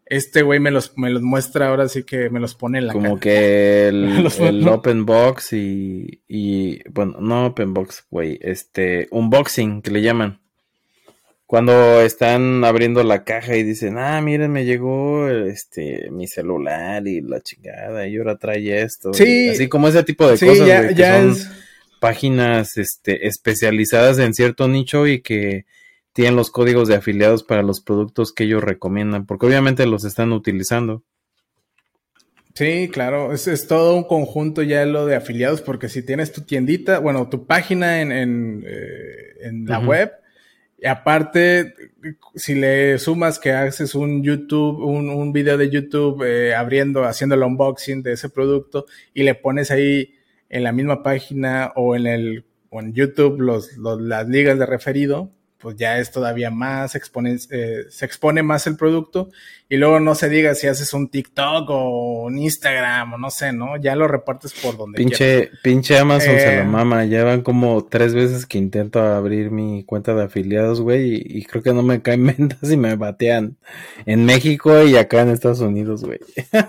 [0.06, 2.92] Este güey me los, me los muestra ahora sí que me los pone en la
[2.92, 9.82] Como que el, el open box y, y, bueno, no open box, güey, este, unboxing
[9.82, 10.40] que le llaman.
[11.46, 17.20] Cuando están abriendo la caja y dicen, ah, miren, me llegó este mi celular y
[17.20, 19.12] la chingada, y ahora trae esto.
[19.12, 19.50] Sí.
[19.50, 21.36] Así como ese tipo de cosas, que son
[22.00, 25.66] páginas este, especializadas en cierto nicho y que
[26.14, 30.32] tienen los códigos de afiliados para los productos que ellos recomiendan, porque obviamente los están
[30.32, 31.02] utilizando.
[32.54, 36.42] Sí, claro, es, es todo un conjunto ya lo de afiliados, porque si tienes tu
[36.42, 40.12] tiendita, bueno, tu página en, en, eh, en la web,
[40.78, 41.74] y aparte,
[42.34, 47.34] si le sumas que haces un YouTube, un, un video de YouTube eh, abriendo, haciendo
[47.34, 50.14] el unboxing de ese producto y le pones ahí
[50.48, 54.66] en la misma página o en el o en YouTube los, los, las ligas de
[54.66, 55.30] referido,
[55.64, 59.30] pues ya es todavía más, expone, eh, se expone más el producto
[59.66, 63.54] y luego no se diga si haces un TikTok o un Instagram o no sé,
[63.54, 63.78] ¿no?
[63.78, 67.82] Ya lo repartes por donde Pinche, pinche Amazon se la eh, mama, ya van como
[67.86, 71.82] tres veces que intento abrir mi cuenta de afiliados, güey, y, y, creo que no
[71.82, 73.56] me caen ventas y me batean
[74.04, 76.18] en México y acá en Estados Unidos, güey.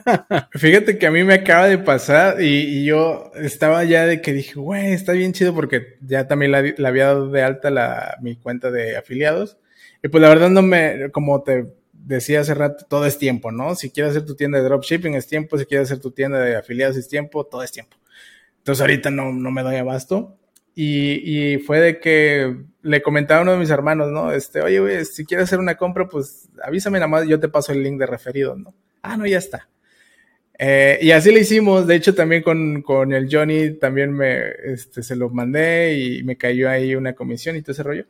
[0.51, 4.31] Fíjate que a mí me acaba de pasar y, y yo estaba ya de que
[4.31, 8.17] dije, güey, está bien chido porque ya también la, la había dado de alta la,
[8.21, 9.57] mi cuenta de afiliados.
[10.03, 11.65] Y pues la verdad no me, como te
[12.05, 13.75] decía hace rato, todo es tiempo, ¿no?
[13.75, 16.55] Si quieres hacer tu tienda de dropshipping es tiempo, si quieres hacer tu tienda de
[16.55, 17.97] afiliados es tiempo, todo es tiempo.
[18.59, 20.37] Entonces ahorita no, no me doy abasto.
[20.75, 24.31] Y, y, fue de que le comentaba a uno de mis hermanos, ¿no?
[24.33, 27.71] Este, oye, güey, si quieres hacer una compra, pues avísame nada más, yo te paso
[27.71, 28.75] el link de referido, ¿no?
[29.01, 29.69] Ah, no, ya está.
[30.59, 35.01] Eh, y así le hicimos, de hecho también con, con el Johnny también me, este,
[35.01, 38.05] se lo mandé y me cayó ahí una comisión y todo ese rollo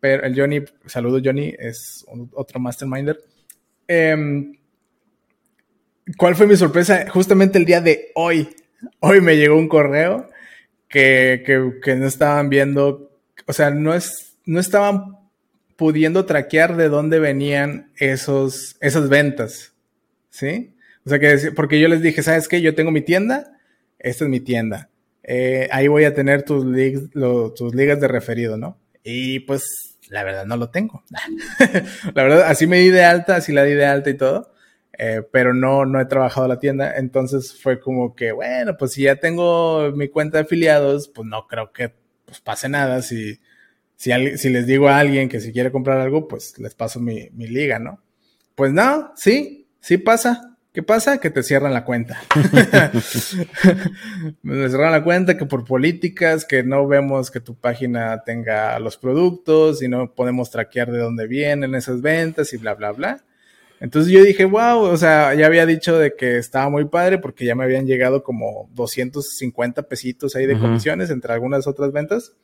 [0.00, 3.18] pero el Johnny, saludo Johnny, es otro masterminder.
[3.88, 4.52] Eh,
[6.16, 7.08] ¿Cuál fue mi sorpresa?
[7.10, 8.54] Justamente el día de hoy,
[9.00, 10.28] hoy me llegó un correo
[10.88, 11.42] que,
[11.82, 13.10] que, no estaban viendo,
[13.44, 15.16] o sea, no, es, no estaban
[15.76, 19.74] pudiendo traquear de dónde venían esos, esas ventas,
[20.30, 20.74] ¿sí?
[21.04, 22.60] O sea, que, porque yo les dije, ¿sabes qué?
[22.62, 23.58] Yo tengo mi tienda,
[23.98, 24.88] esta es mi tienda.
[25.24, 26.64] Eh, ahí voy a tener tus,
[27.14, 28.78] lo, tus ligas de referido, ¿no?
[29.08, 31.04] Y pues la verdad no lo tengo.
[32.14, 34.52] la verdad, así me di de alta, así la di de alta y todo.
[34.98, 36.96] Eh, pero no, no he trabajado la tienda.
[36.96, 41.46] Entonces fue como que, bueno, pues si ya tengo mi cuenta de afiliados, pues no
[41.46, 43.00] creo que pues, pase nada.
[43.00, 43.38] Si,
[43.94, 47.28] si, si les digo a alguien que si quiere comprar algo, pues les paso mi,
[47.30, 48.02] mi liga, ¿no?
[48.56, 50.55] Pues no, sí, sí pasa.
[50.76, 51.16] ¿Qué pasa?
[51.16, 52.20] Que te cierran la cuenta.
[54.42, 58.98] Me cierran la cuenta que por políticas, que no vemos que tu página tenga los
[58.98, 63.24] productos y no podemos traquear de dónde vienen esas ventas y bla, bla, bla.
[63.80, 67.46] Entonces yo dije, wow, o sea, ya había dicho de que estaba muy padre porque
[67.46, 72.34] ya me habían llegado como 250 pesitos ahí de comisiones entre algunas otras ventas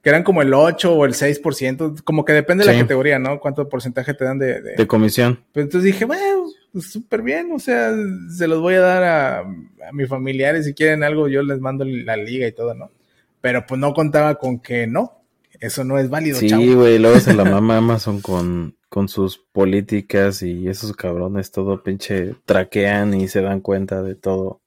[0.00, 3.40] que eran como el 8 o el 6%, como que depende de la categoría, ¿no?
[3.40, 5.44] Cuánto porcentaje te dan de, de, comisión.
[5.52, 6.44] Pues entonces dije, bueno,
[6.74, 7.94] pues súper bien, o sea,
[8.36, 11.84] se los voy a dar a, a, mis familiares, si quieren algo, yo les mando
[11.84, 12.90] la liga y todo, ¿no?
[13.40, 15.22] Pero pues no contaba con que no,
[15.60, 16.36] eso no es válido.
[16.36, 21.80] Sí, güey, luego se la mama Amazon con, con sus políticas y esos cabrones todo
[21.80, 24.60] pinche traquean y se dan cuenta de todo.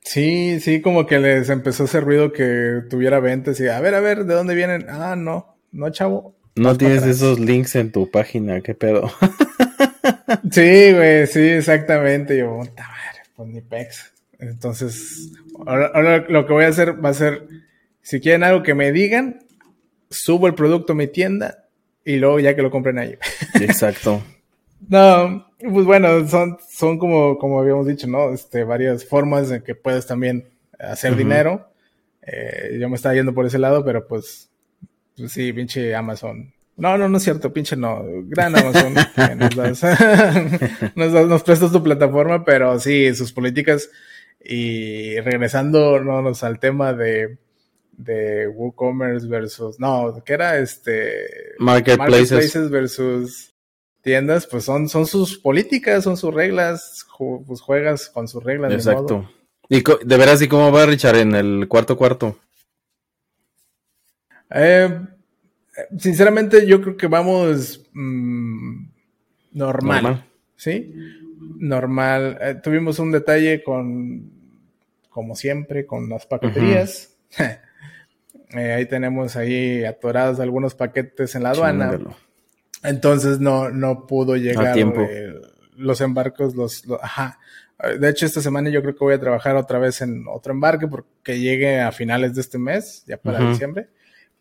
[0.00, 3.94] Sí, sí, como que les empezó a hacer ruido que tuviera ventas y a ver,
[3.94, 4.86] a ver, ¿de dónde vienen?
[4.88, 6.34] Ah, no, no, chavo.
[6.56, 9.08] No tienes esos links en tu página, qué pedo.
[10.50, 12.36] sí, güey, sí, exactamente.
[12.36, 14.12] Yo, puta madre, pues ni pex.
[14.38, 15.32] Entonces,
[15.66, 17.46] ahora, ahora, lo que voy a hacer va a ser,
[18.00, 19.40] si quieren algo que me digan,
[20.10, 21.64] subo el producto a mi tienda
[22.04, 23.16] y luego ya que lo compren ahí.
[23.60, 24.22] Exacto.
[24.88, 28.32] No, pues bueno, son, son como, como habíamos dicho, ¿no?
[28.32, 31.18] Este, varias formas en que puedes también hacer uh -huh.
[31.18, 31.68] dinero.
[32.22, 34.50] Eh, yo me estaba yendo por ese lado, pero pues,
[35.16, 36.52] pues sí, pinche Amazon.
[36.82, 38.02] No, no, no es cierto, pinche no.
[38.24, 38.92] Gran Amazon.
[39.38, 39.82] nos, das,
[40.96, 43.88] nos, das, nos, prestas tu plataforma, pero sí, sus políticas.
[44.44, 47.38] Y regresando no, al tema de,
[47.92, 49.78] de WooCommerce versus.
[49.78, 50.58] No, ¿qué era?
[50.58, 51.54] Este.
[51.60, 52.32] Marketplaces.
[52.32, 53.54] Marketplaces versus
[54.00, 58.72] tiendas, pues son, son sus políticas, son sus reglas, ju pues juegas con sus reglas.
[58.72, 59.30] Exacto.
[59.68, 62.40] De ¿Y de veras, y cómo va Richard en el cuarto cuarto?
[64.50, 64.98] Eh,
[65.98, 68.86] sinceramente, yo creo que vamos mmm,
[69.52, 70.24] normal, normal,
[70.56, 70.94] ¿Sí?
[71.58, 72.38] Normal.
[72.40, 74.30] Eh, tuvimos un detalle con,
[75.08, 77.16] como siempre, con las paqueterías.
[77.38, 77.58] Uh -huh.
[78.58, 81.98] eh, ahí tenemos ahí atorados algunos paquetes en la aduana.
[82.82, 85.00] Entonces no, no pudo llegar tiempo.
[85.02, 85.40] El,
[85.76, 87.38] los embarcos, los, ajá.
[87.98, 90.86] De hecho, esta semana yo creo que voy a trabajar otra vez en otro embarque
[90.86, 93.88] porque llegue a finales de este mes, ya para diciembre.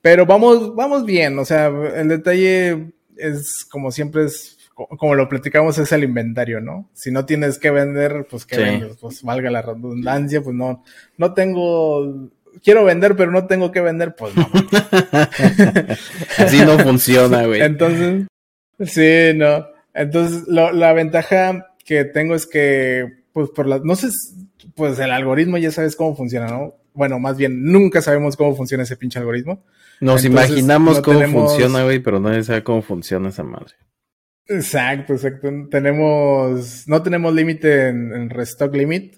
[0.02, 5.78] Pero vamos, vamos bien, o sea, el detalle es como siempre es como lo platicamos,
[5.78, 6.90] es el inventario, ¿no?
[6.94, 10.84] Si no tienes que vender, pues que vendes, pues valga la redundancia, pues no,
[11.18, 12.30] no tengo,
[12.64, 14.50] quiero vender, pero no tengo que vender, pues no.
[16.38, 17.62] Así no funciona, güey.
[17.62, 18.28] Entonces,
[18.86, 19.68] sí, no.
[19.94, 24.10] Entonces, la ventaja que tengo es que, pues por la, no sé,
[24.76, 26.76] pues el algoritmo ya sabes cómo funciona, ¿no?
[26.94, 29.64] Bueno, más bien, nunca sabemos cómo funciona ese pinche algoritmo.
[30.02, 33.76] Nos imaginamos cómo funciona, güey, pero nadie sabe cómo funciona esa madre.
[34.48, 35.50] Exacto, exacto.
[35.70, 39.18] Tenemos, no tenemos límite en, restock limit.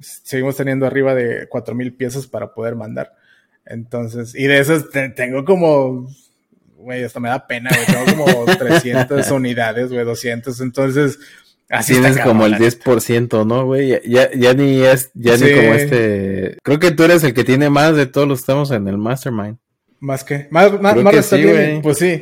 [0.00, 3.12] Seguimos teniendo arriba de 4000 piezas para poder mandar.
[3.66, 6.08] Entonces, y de esas tengo como,
[6.76, 8.06] güey, hasta me da pena, güey.
[8.06, 10.58] Tengo como 300 unidades, güey, 200.
[10.62, 11.18] Entonces,
[11.68, 14.00] así Tienes como el 10%, ¿no, güey?
[14.06, 16.56] Ya, ya, ni es, ya ni como este.
[16.62, 18.96] Creo que tú eres el que tiene más de todos los que estamos en el
[18.96, 19.58] Mastermind.
[20.04, 21.34] ¿Más que Más, más, más
[21.82, 22.20] Pues sí.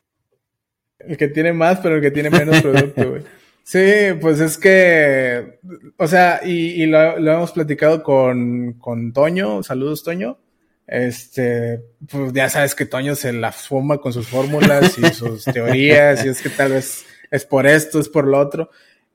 [1.00, 3.22] El que tiene más, pero el que tiene menos producto, güey.
[3.64, 3.78] Sí,
[4.20, 5.60] pues es que,
[5.96, 10.36] o sea, y, lo, hemos platicado con, con Toño, saludos Toño,
[10.84, 16.24] este, pues ya sabes que Toño se la fuma con sus fórmulas y sus teorías,
[16.24, 18.70] y es que tal vez es por esto, es por lo otro.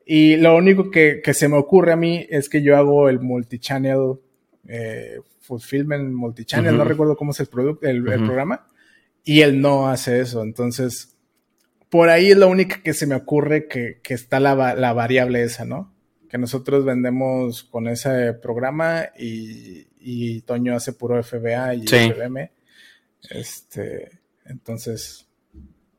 [0.05, 3.19] Y lo único que, que se me ocurre a mí es que yo hago el
[3.19, 4.13] multichannel,
[4.69, 8.67] eh, fulfillment multichannel, no recuerdo cómo es el, producto, el programa,
[9.23, 10.43] y él no hace eso.
[10.43, 11.17] Entonces,
[11.89, 14.53] por ahí es lo único que se me ocurre que, está la,
[14.93, 15.93] variable esa, ¿no?
[16.29, 22.51] Que nosotros vendemos con ese programa y, y Toño hace puro FBA y FBM.
[23.29, 25.27] Este, entonces,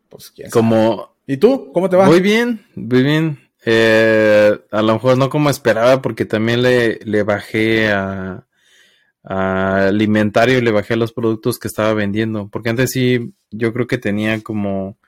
[0.09, 1.17] pues quién Como...
[1.27, 1.73] ¿Y tú?
[1.73, 2.07] ¿Cómo te va?
[2.07, 3.51] Muy bien, muy bien.
[3.67, 8.47] Eh, a lo mejor no como esperaba porque también le, le bajé a,
[9.25, 12.49] a alimentario, le bajé los productos que estaba vendiendo.
[12.49, 14.99] Porque antes sí, yo creo que tenía como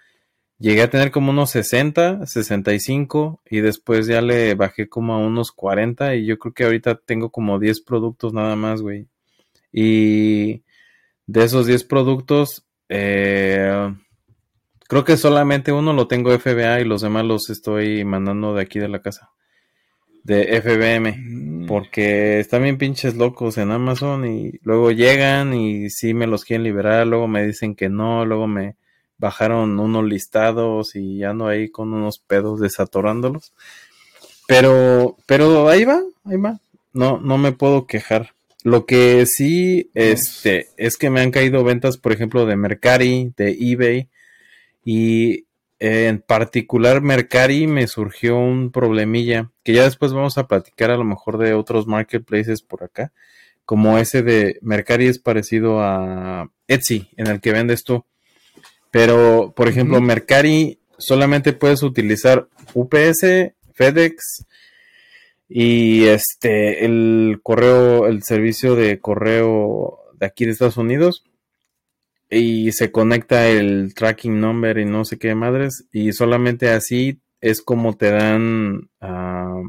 [0.61, 5.53] Llegué a tener como unos 60, 65 y después ya le bajé como a unos
[5.53, 9.07] 40 y yo creo que ahorita tengo como 10 productos nada más, güey.
[9.73, 10.63] Y
[11.27, 13.95] de esos 10 productos, eh,
[14.87, 18.79] creo que solamente uno lo tengo FBA y los demás los estoy mandando de aquí
[18.79, 19.31] de la casa.
[20.25, 21.60] De FBM.
[21.71, 26.65] Porque están bien pinches locos en Amazon y luego llegan y sí me los quieren
[26.65, 28.75] liberar, luego me dicen que no, luego me
[29.19, 33.53] bajaron unos listados y ando ahí con unos pedos desatorándolos.
[34.49, 36.59] Pero, pero ahí va, ahí va.
[36.93, 38.35] No, no me puedo quejar.
[38.65, 43.57] Lo que sí, este, es que me han caído ventas, por ejemplo, de Mercari, de
[43.61, 44.09] eBay,
[44.85, 45.45] y
[45.81, 51.05] en particular Mercari me surgió un problemilla, que ya después vamos a platicar a lo
[51.05, 53.13] mejor de otros marketplaces por acá,
[53.65, 58.05] como ese de Mercari es parecido a Etsy, en el que vendes tú.
[58.91, 64.45] Pero, por ejemplo, Mercari solamente puedes utilizar UPS, FedEx
[65.49, 71.25] y este el correo, el servicio de correo de aquí de Estados Unidos
[72.31, 77.63] y se conecta el tracking number y no sé qué madres y solamente así es
[77.63, 79.63] como te dan ah,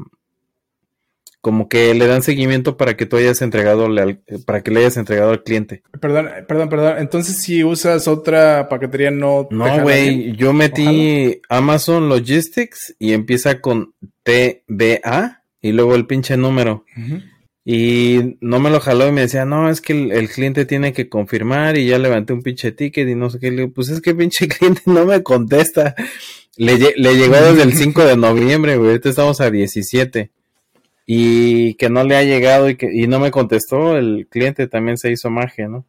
[1.42, 3.88] como que le dan seguimiento para que tú hayas entregado,
[4.46, 5.82] para que le hayas entregado al cliente.
[6.00, 6.98] Perdón, perdón, perdón.
[6.98, 9.48] Entonces, si usas otra paquetería, no.
[9.50, 10.36] No, güey.
[10.36, 16.84] Yo metí Amazon Logistics y empieza con TBA y luego el pinche número.
[17.64, 21.08] Y no me lo jaló y me decía, no, es que el, cliente tiene que
[21.08, 23.50] confirmar y ya levanté un pinche ticket y no sé qué.
[23.50, 25.94] Le digo, pues es que el pinche cliente no me contesta.
[26.56, 28.90] Le, le llegó desde el 5 de noviembre, güey.
[28.90, 30.30] Ahorita estamos a 17
[31.06, 34.98] y que no le ha llegado y que y no me contestó, el cliente también
[34.98, 35.84] se hizo magia, ¿no?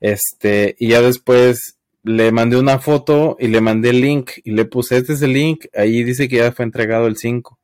[0.00, 4.64] Este, y ya después le mandé una foto y le mandé el link y le
[4.64, 7.58] puse, este es el link, ahí dice que ya fue entregado el 5.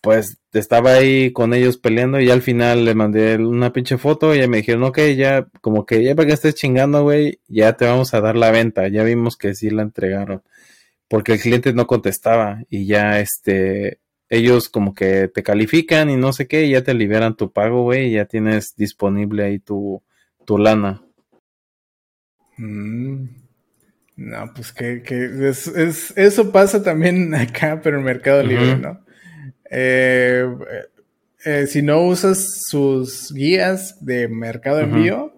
[0.00, 4.38] Pues estaba ahí con ellos peleando y al final le mandé una pinche foto y
[4.38, 7.84] ya me dijeron, ok, ya, como que ya para que estés chingando, güey, ya te
[7.86, 8.88] vamos a dar la venta.
[8.88, 10.42] Ya vimos que sí la entregaron.
[11.08, 16.32] Porque el cliente no contestaba y ya, este, ellos como que te califican y no
[16.32, 20.02] sé qué, y ya te liberan tu pago, güey, y ya tienes disponible ahí tu,
[20.44, 21.02] tu lana.
[22.58, 23.28] Mm.
[24.16, 29.00] No, pues que, que es, eso pasa también acá, pero en Mercado Libre, ¿no?
[29.70, 30.46] Eh,
[31.44, 35.34] eh, si no usas sus guías de mercado envío,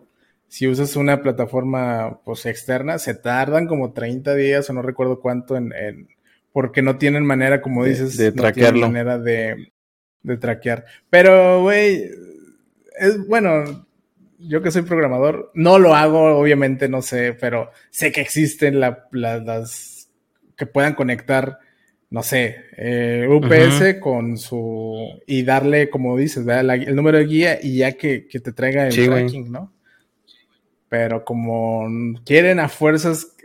[0.49, 5.57] si usas una plataforma pues externa, se tardan como 30 días o no recuerdo cuánto
[5.57, 5.73] en
[6.53, 9.73] porque no tienen manera, como dices, de, no tienen manera de,
[10.23, 10.85] de traquear.
[11.09, 12.11] Pero, güey,
[12.99, 13.87] es bueno,
[14.39, 20.09] yo que soy programador, no lo hago, obviamente, no sé, pero sé que existen las
[20.57, 21.59] que puedan conectar,
[22.11, 25.21] no sé, eh, UPS con su.
[25.27, 29.51] y darle, como dices, el número de guía y ya que, te traiga el tracking,
[29.51, 29.73] ¿no?
[30.89, 31.89] Pero como
[32.25, 33.37] quieren a fuerzas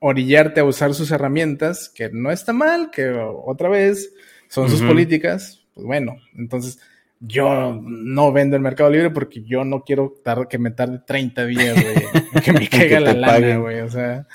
[0.00, 4.12] orillarte a usar sus herramientas, que no está mal, que otra vez
[4.48, 6.80] son sus políticas, pues bueno, entonces
[7.20, 10.14] yo no vendo el Mercado Libre porque yo no quiero
[10.48, 14.26] que me tarde 30 días, güey, que me caiga la lana, güey, o sea,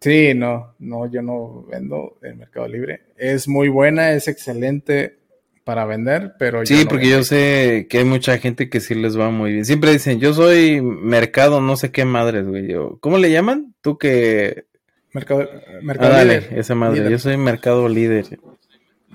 [0.00, 3.02] sí, no, no, yo no vendo el Mercado Libre.
[3.16, 5.18] Es muy buena, es excelente
[5.64, 9.30] para vender, pero sí, porque yo sé que hay mucha gente que sí les va
[9.30, 9.64] muy bien.
[9.66, 12.66] Siempre dicen, yo soy mercado, no sé qué madres, güey.
[12.68, 13.74] Yo, ¿Cómo le llaman?
[13.82, 14.64] Tú que
[15.12, 15.48] Mercado,
[15.82, 16.48] mercado ah, líder.
[16.56, 17.10] esa madre.
[17.10, 18.38] Yo soy mercado líder.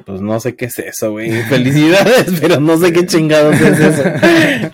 [0.06, 1.32] Pues no sé qué es eso, güey.
[1.50, 4.04] Felicidades, pero no sé qué chingados es eso.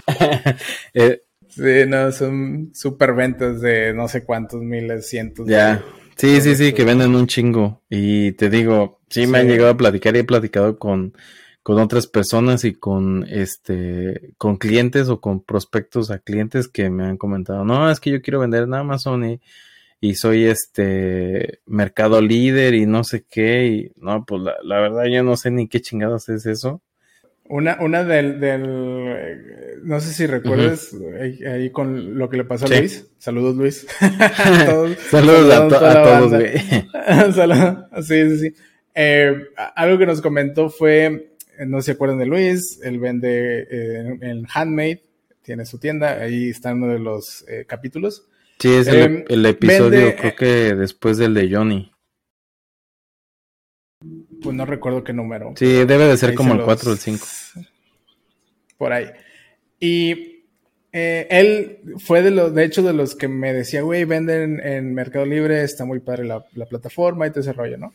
[0.94, 5.48] Eh, sí, no, son super ventas de no sé cuántos miles, cientos.
[5.48, 5.84] Ya.
[6.20, 7.82] Sí, sí, sí, que venden un chingo.
[7.90, 11.14] Y te digo, sí, me han llegado a platicar y he platicado con,
[11.64, 17.06] con otras personas y con este con clientes o con prospectos a clientes que me
[17.06, 19.42] han comentado, no, es que yo quiero vender en Amazon y
[20.02, 23.68] y soy este mercado líder y no sé qué.
[23.68, 26.82] Y no, pues la, verdad yo no sé ni qué chingados es eso.
[27.50, 32.70] Una, una del, del no sé si recuerdas ahí, con lo que le pasó a
[32.70, 33.08] Luis.
[33.18, 33.88] Saludos Luis.
[35.10, 36.54] saludos, a, todos, güey.
[37.34, 37.86] saludos.
[38.04, 38.54] Sí, sí, sí.
[38.94, 41.34] Eh, algo que nos comentó fue,
[41.66, 45.04] no se acuerdan de Luis, él vende eh, en Handmade,
[45.42, 48.28] tiene su tienda, ahí está uno de los eh, capítulos.
[48.60, 51.92] Sí, es el, em, episodio, creo que después del de Johnny.
[54.42, 55.54] Pues no recuerdo qué número.
[55.56, 57.28] Sí, debe de ser como el 4 o el 5.
[58.78, 59.08] Por ahí.
[59.80, 60.40] Y
[60.92, 64.94] eh, él fue de los, de hecho, de los que me decía, güey, venden en
[64.94, 67.94] Mercado Libre, está muy padre la, plataforma y todo ese rollo, ¿no?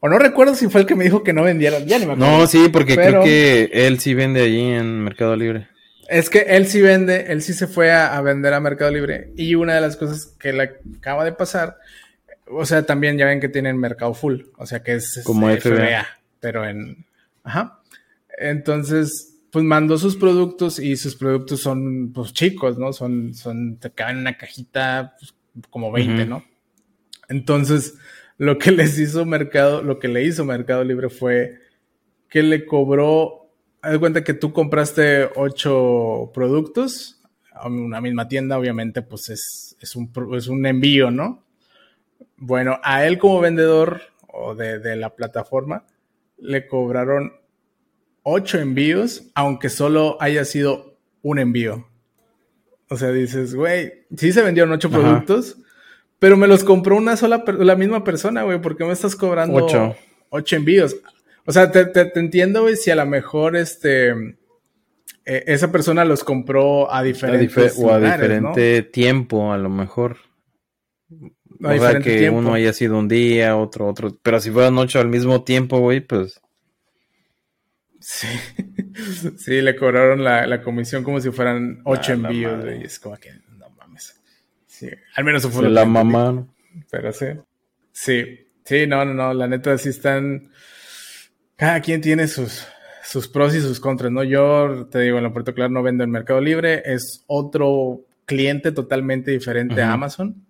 [0.00, 2.12] O no recuerdo si fue el que me dijo que no vendieron, ya ni me
[2.12, 2.38] acuerdo.
[2.38, 5.68] No, sí, porque creo que él sí vende allí en Mercado Libre.
[6.08, 9.32] Es que él sí vende, él sí se fue a, vender a Mercado Libre.
[9.36, 11.78] Y una de las cosas que le acaba de pasar,
[12.46, 16.06] o sea, también ya ven que tienen Mercado Full, o sea que es como FBA,
[16.40, 17.06] pero en.
[17.42, 17.80] Ajá.
[18.38, 22.92] Entonces, pues mandó sus productos y sus productos son, pues chicos, ¿no?
[22.92, 25.34] Son, son, te caben en una cajita pues,
[25.70, 26.44] como 20, ¿no?
[27.28, 27.94] Entonces,
[28.36, 31.60] lo que les hizo Mercado, lo que le hizo Mercado Libre fue
[32.28, 33.44] que le cobró
[33.84, 37.20] haz cuenta que tú compraste ocho productos
[37.52, 41.43] a una misma tienda, obviamente, pues es, un, es un envío, ¿no?
[42.36, 45.84] Bueno, a él como vendedor o de, la plataforma
[46.38, 47.32] le cobraron
[48.22, 51.88] ocho envíos, aunque solo haya sido un envío.
[52.88, 55.56] O sea, dices, güey, sí se vendieron ocho productos,
[56.18, 59.64] pero me los compró una sola, la misma persona, güey, ¿por qué me estás cobrando
[59.64, 59.96] ocho,
[60.30, 60.96] ocho envíos?
[61.46, 64.36] O sea, te, te, entiendo, güey, si a lo mejor este
[65.26, 70.16] eh, esa persona los compró a diferentes o a diferente tiempo, a lo mejor.
[71.62, 74.16] A o sea, que uno haya sido un día, otro, otro.
[74.22, 76.40] Pero si fueran ocho al mismo tiempo, güey, pues.
[78.00, 78.28] Sí.
[79.38, 82.84] sí, le cobraron la, comisión como si fueran ocho envíos, güey.
[82.84, 84.20] Es como que, no mames.
[84.66, 86.54] Sí, al menos eso fue La mamá, ¿no?
[86.90, 87.26] Pero sí.
[87.92, 89.32] Sí, sí, no, no, no.
[89.32, 90.50] La neta sí están
[91.56, 92.66] cada quien tiene sus,
[93.04, 94.24] sus pros y sus contras, ¿no?
[94.24, 98.72] Yo te digo, en lo Puerto Claro no vendo en Mercado Libre, es otro cliente
[98.72, 100.44] totalmente diferente a Amazon.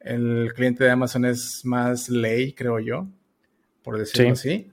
[0.00, 3.06] El cliente de Amazon es más ley, creo yo,
[3.82, 4.70] por decirlo así.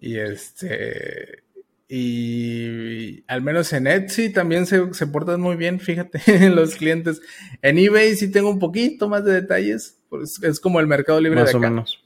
[0.00, 1.42] Y este.
[1.88, 6.20] Y al menos en Etsy también se, se portan muy bien, fíjate,
[6.50, 7.20] los clientes.
[7.60, 10.02] En eBay sí tengo un poquito más de detalles.
[10.42, 11.58] Es como el Mercado Libre de acá.
[11.58, 12.02] O menos.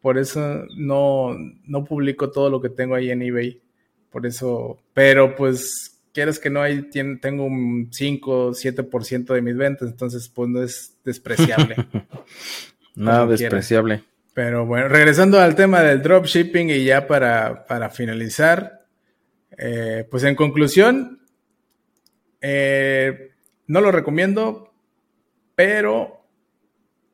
[0.00, 1.34] Por eso no,
[1.64, 3.60] no publico todo lo que tengo ahí en eBay.
[4.10, 6.82] Por eso, pero pues quieres que no hay,
[7.20, 11.76] tengo un 5 7% de mis ventas, entonces pues no es despreciable.
[12.94, 14.04] Nada despreciable.
[14.32, 18.86] Pero bueno, regresando al tema del dropshipping y ya para, para finalizar,
[19.58, 21.20] eh, pues en conclusión,
[22.40, 23.32] eh,
[23.66, 24.72] no lo recomiendo,
[25.54, 26.24] pero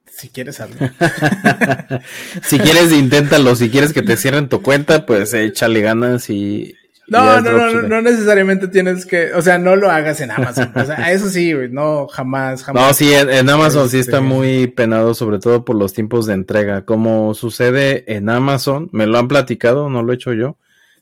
[0.07, 0.79] si quieres algo.
[2.43, 3.55] si quieres, inténtalo.
[3.55, 6.75] Si quieres que te cierren tu cuenta, pues échale ganas y,
[7.11, 10.73] No, no, no, no, necesariamente tienes que, o sea, no lo hagas en Amazon.
[10.77, 12.87] O sea, eso sí, güey, no, jamás, jamás.
[12.87, 16.35] No, sí, en, Amazon sí está este, muy penado, sobre todo por los tiempos de
[16.35, 16.85] entrega.
[16.85, 20.57] Como sucede en Amazon, me lo han platicado, no lo he hecho yo.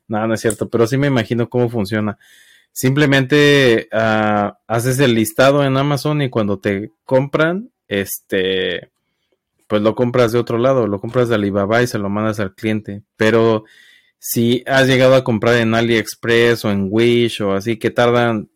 [0.06, 2.16] Nada, no es cierto, pero sí me imagino cómo funciona.
[2.72, 8.90] Simplemente uh, haces el listado en Amazon y cuando te compran, este,
[9.66, 12.54] pues lo compras de otro lado, lo compras de Alibaba y se lo mandas al
[12.54, 13.02] cliente.
[13.18, 13.64] Pero
[14.18, 18.48] si has llegado a comprar en AliExpress o en Wish o así que tardan,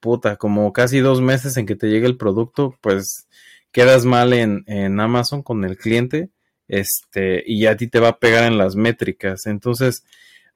[0.00, 3.26] puta, como casi dos meses en que te llegue el producto, pues
[3.72, 6.30] quedas mal en, Amazon con el cliente,
[6.68, 9.46] este, y a ti te va a pegar en las métricas.
[9.46, 10.04] Entonces,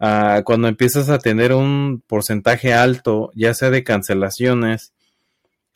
[0.00, 4.92] uh, cuando empiezas a tener un porcentaje alto, ya sea de cancelaciones,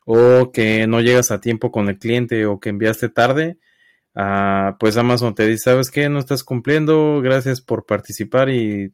[0.05, 3.59] o que no llegas a tiempo con el cliente o que enviaste tarde,
[4.17, 6.09] ah, pues Amazon te dice, ¿sabes qué?
[6.09, 8.93] No estás cumpliendo, gracias por participar y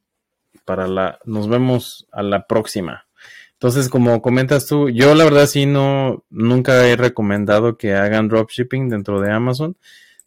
[0.66, 3.06] para la, nos vemos a la próxima.
[3.54, 8.88] Entonces, como comentas tú, yo la verdad sí no, nunca he recomendado que hagan dropshipping
[8.88, 9.76] dentro de Amazon.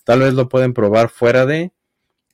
[0.06, 1.74] Tal vez lo pueden probar fuera de,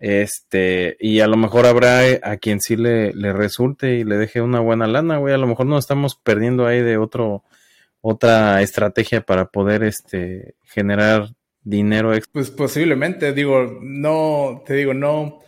[0.02, 4.42] este, y a lo mejor habrá a quien sí le, le resulte y le deje
[4.42, 5.34] una buena lana, güey.
[5.34, 7.44] A lo mejor no estamos perdiendo ahí de otro,
[8.02, 15.40] otra estrategia para poder este generar dinero Pues posiblemente, digo, no, te digo, no,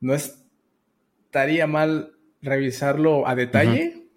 [0.00, 4.08] no estaría mal revisarlo a detalle,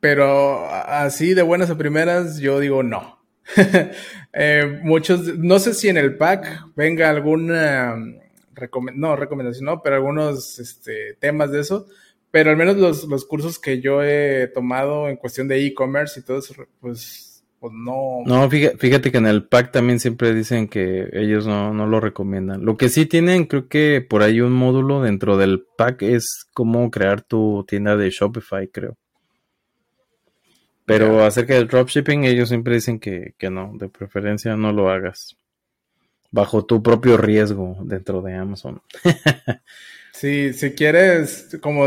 [0.00, 3.16] pero así de buenas a primeras yo digo no.
[4.38, 7.96] Eh, muchos, no sé si en el pack venga alguna,
[8.94, 11.86] no recomendación, no, pero algunos este, temas de eso,
[12.30, 16.22] pero al menos los, los cursos que yo he tomado en cuestión de e-commerce y
[16.22, 17.25] todo eso, pues,
[17.66, 18.22] pues no.
[18.24, 22.64] No, fíjate, que en el pack también siempre dicen que ellos no, no lo recomiendan.
[22.64, 26.90] Lo que sí tienen, creo que por ahí un módulo dentro del pack es cómo
[26.90, 28.96] crear tu tienda de Shopify, creo.
[30.84, 35.36] Pero acerca del dropshipping, ellos siempre dicen que, que no, de preferencia no lo hagas.
[36.30, 38.80] Bajo tu propio riesgo dentro de Amazon.
[40.18, 41.84] Sí, si quieres, como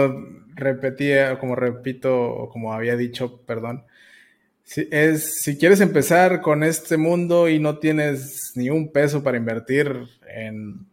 [0.53, 3.85] repetía, como repito, como había dicho, perdón,
[4.69, 9.37] si, es, si quieres empezar con este mundo y no tienes ni un peso para
[9.37, 9.91] invertir
[10.27, 10.85] en,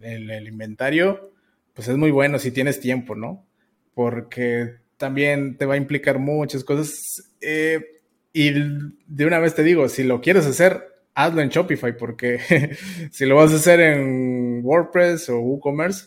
[0.00, 1.30] el inventario,
[1.72, 3.46] pues es muy bueno si tienes tiempo, ¿no?
[3.94, 7.30] Porque también te va a implicar muchas cosas.
[7.40, 8.00] Eh,
[8.32, 10.82] y de una vez te digo, si lo quieres hacer,
[11.14, 12.40] hazlo en Shopify, porque
[13.12, 16.06] si lo vas a hacer en WordPress o WooCommerce,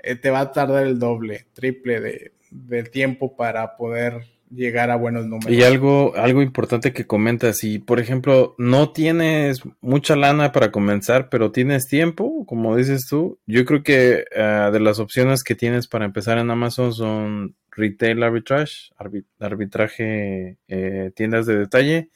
[0.00, 5.26] eh, te va a tardar el doble, triple de, tiempo para poder llegar a buenos
[5.26, 5.50] números.
[5.50, 11.28] Y algo, algo importante que comentas, si por ejemplo no tienes mucha lana para comenzar,
[11.28, 15.88] pero tienes tiempo, como dices tú, yo creo que ah, de las opciones que tienes
[15.88, 18.92] para empezar en Amazon son retail arbitrage,
[19.38, 22.10] arbitraje, eh, tiendas de detalle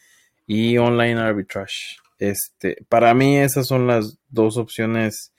[0.46, 1.96] y online arbitrage.
[2.18, 5.32] Este, para mí esas son las dos opciones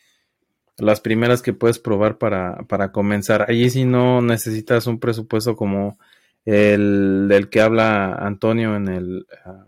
[0.77, 3.45] las primeras que puedes probar para, para comenzar.
[3.47, 5.99] Allí si no necesitas un presupuesto como
[6.45, 9.65] el del que habla Antonio en el, ah,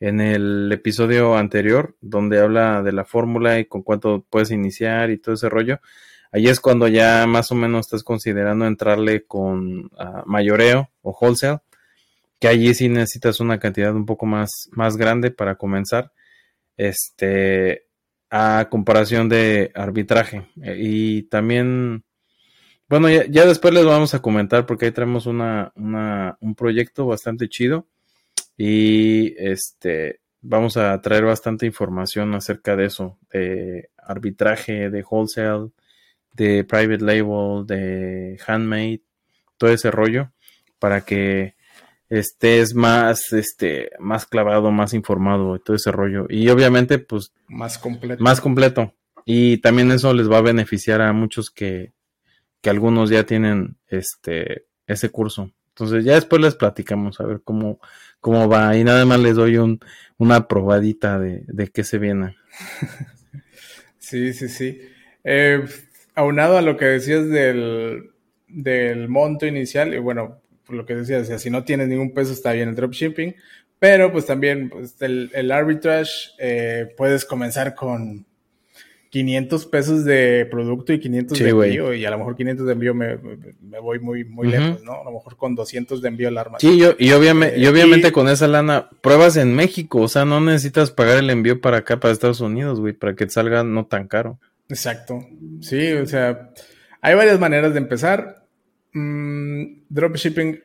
[0.00, 5.18] en el episodio anterior, donde habla de la fórmula y con cuánto puedes iniciar y
[5.18, 5.80] todo ese rollo.
[6.32, 11.60] Allí es cuando ya más o menos estás considerando entrarle con ah, mayoreo o wholesale,
[12.40, 16.12] que allí sí necesitas una cantidad un poco más, más grande para comenzar.
[16.76, 17.86] Este,
[18.32, 20.48] a comparación de arbitraje.
[20.62, 22.04] Eh, y también,
[22.92, 27.86] bueno, ya, después les vamos a comentar porque ahí tenemos una, un proyecto bastante chido
[28.58, 35.70] y este vamos a traer bastante información acerca de eso, de arbitraje, de wholesale,
[36.34, 39.00] de private label, de handmade,
[39.56, 40.30] todo ese rollo
[40.78, 41.54] para que
[42.10, 46.26] estés más, este, más clavado, más informado y todo ese rollo.
[46.28, 47.32] Y obviamente, pues.
[47.48, 48.22] Más completo.
[48.22, 48.92] Más completo.
[49.24, 51.94] Y también eso les va a beneficiar a muchos que,
[52.62, 55.52] que algunos ya tienen este, ese curso.
[55.70, 57.80] Entonces ya después les platicamos a ver cómo,
[58.20, 58.76] cómo va.
[58.76, 59.80] Y nada más les doy un,
[60.16, 62.36] una probadita de, de qué se viene.
[63.98, 64.80] sí, sí, sí.
[65.24, 65.64] Eh,
[66.14, 68.10] aunado a lo que decías del,
[68.48, 72.68] del monto inicial, y bueno, lo que decía, si no tienes ningún peso está bien
[72.68, 73.34] el dropshipping,
[73.78, 78.26] pero pues también pues, el, arbitrage eh, puedes comenzar con
[79.12, 82.94] 500 pesos de producto y 500 de envío, y a lo mejor 500 de envío
[82.94, 83.16] me,
[83.82, 85.02] voy muy, muy lejos, ¿no?
[85.02, 86.58] A lo mejor con 200 de envío al arma.
[86.58, 90.40] Sí, yo, y, obviamente, y obviamente con esa lana, pruebas en México, o sea, no
[90.40, 93.84] necesitas pagar el envío para acá, para Estados Unidos, güey, para que te salga no
[93.84, 94.38] tan caro.
[94.70, 95.28] Exacto,
[95.60, 96.50] sí, o sea,
[97.02, 98.46] hay varias maneras de empezar
[98.94, 100.58] mm, dropshipping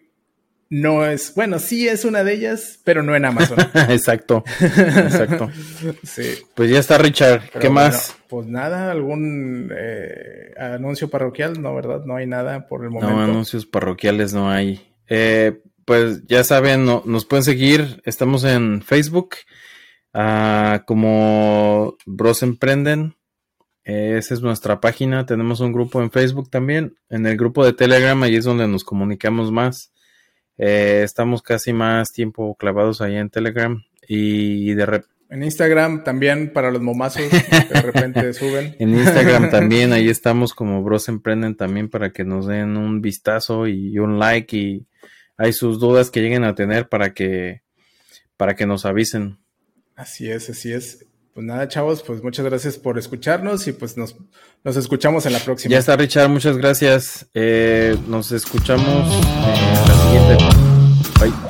[0.70, 3.57] no es, bueno, sí es una de ellas, pero no en Amazon.
[3.89, 5.49] exacto, exacto.
[6.03, 6.24] sí.
[6.55, 7.49] Pues ya está, Richard.
[7.59, 8.18] ¿Qué más?
[8.28, 12.03] Pues nada, algún eh, anuncio parroquial, no, ¿verdad?
[12.05, 13.15] No hay nada por el momento.
[13.15, 14.93] No, anuncios parroquiales no hay.
[15.07, 18.01] Eh, pues ya saben, nos pueden seguir.
[18.03, 19.36] Estamos en Facebook
[20.13, 23.15] ah, como Bros Emprenden.
[23.86, 25.26] esa es nuestra página.
[25.26, 26.97] Tenemos un grupo en Facebook también.
[27.09, 29.93] En el grupo de Telegram, ahí es donde nos comunicamos más.
[30.57, 36.53] Eh, estamos casi más tiempo clavados ahí en Telegram y de repente en Instagram también
[36.53, 38.75] para los momazos de repente suben.
[38.79, 43.67] En Instagram también, ahí estamos como Bros Emprenden también para que nos den un vistazo
[43.67, 44.87] y un like y
[45.35, 47.61] hay sus dudas que lleguen a tener para que
[48.37, 49.37] para que nos avisen.
[49.95, 51.05] Así es, así es.
[51.33, 54.15] Pues nada, chavos, pues muchas gracias por escucharnos y pues nos,
[54.63, 55.71] nos escuchamos en la próxima.
[55.71, 57.27] Ya está, Richard, muchas gracias.
[57.33, 61.46] Eh, nos escuchamos en はい。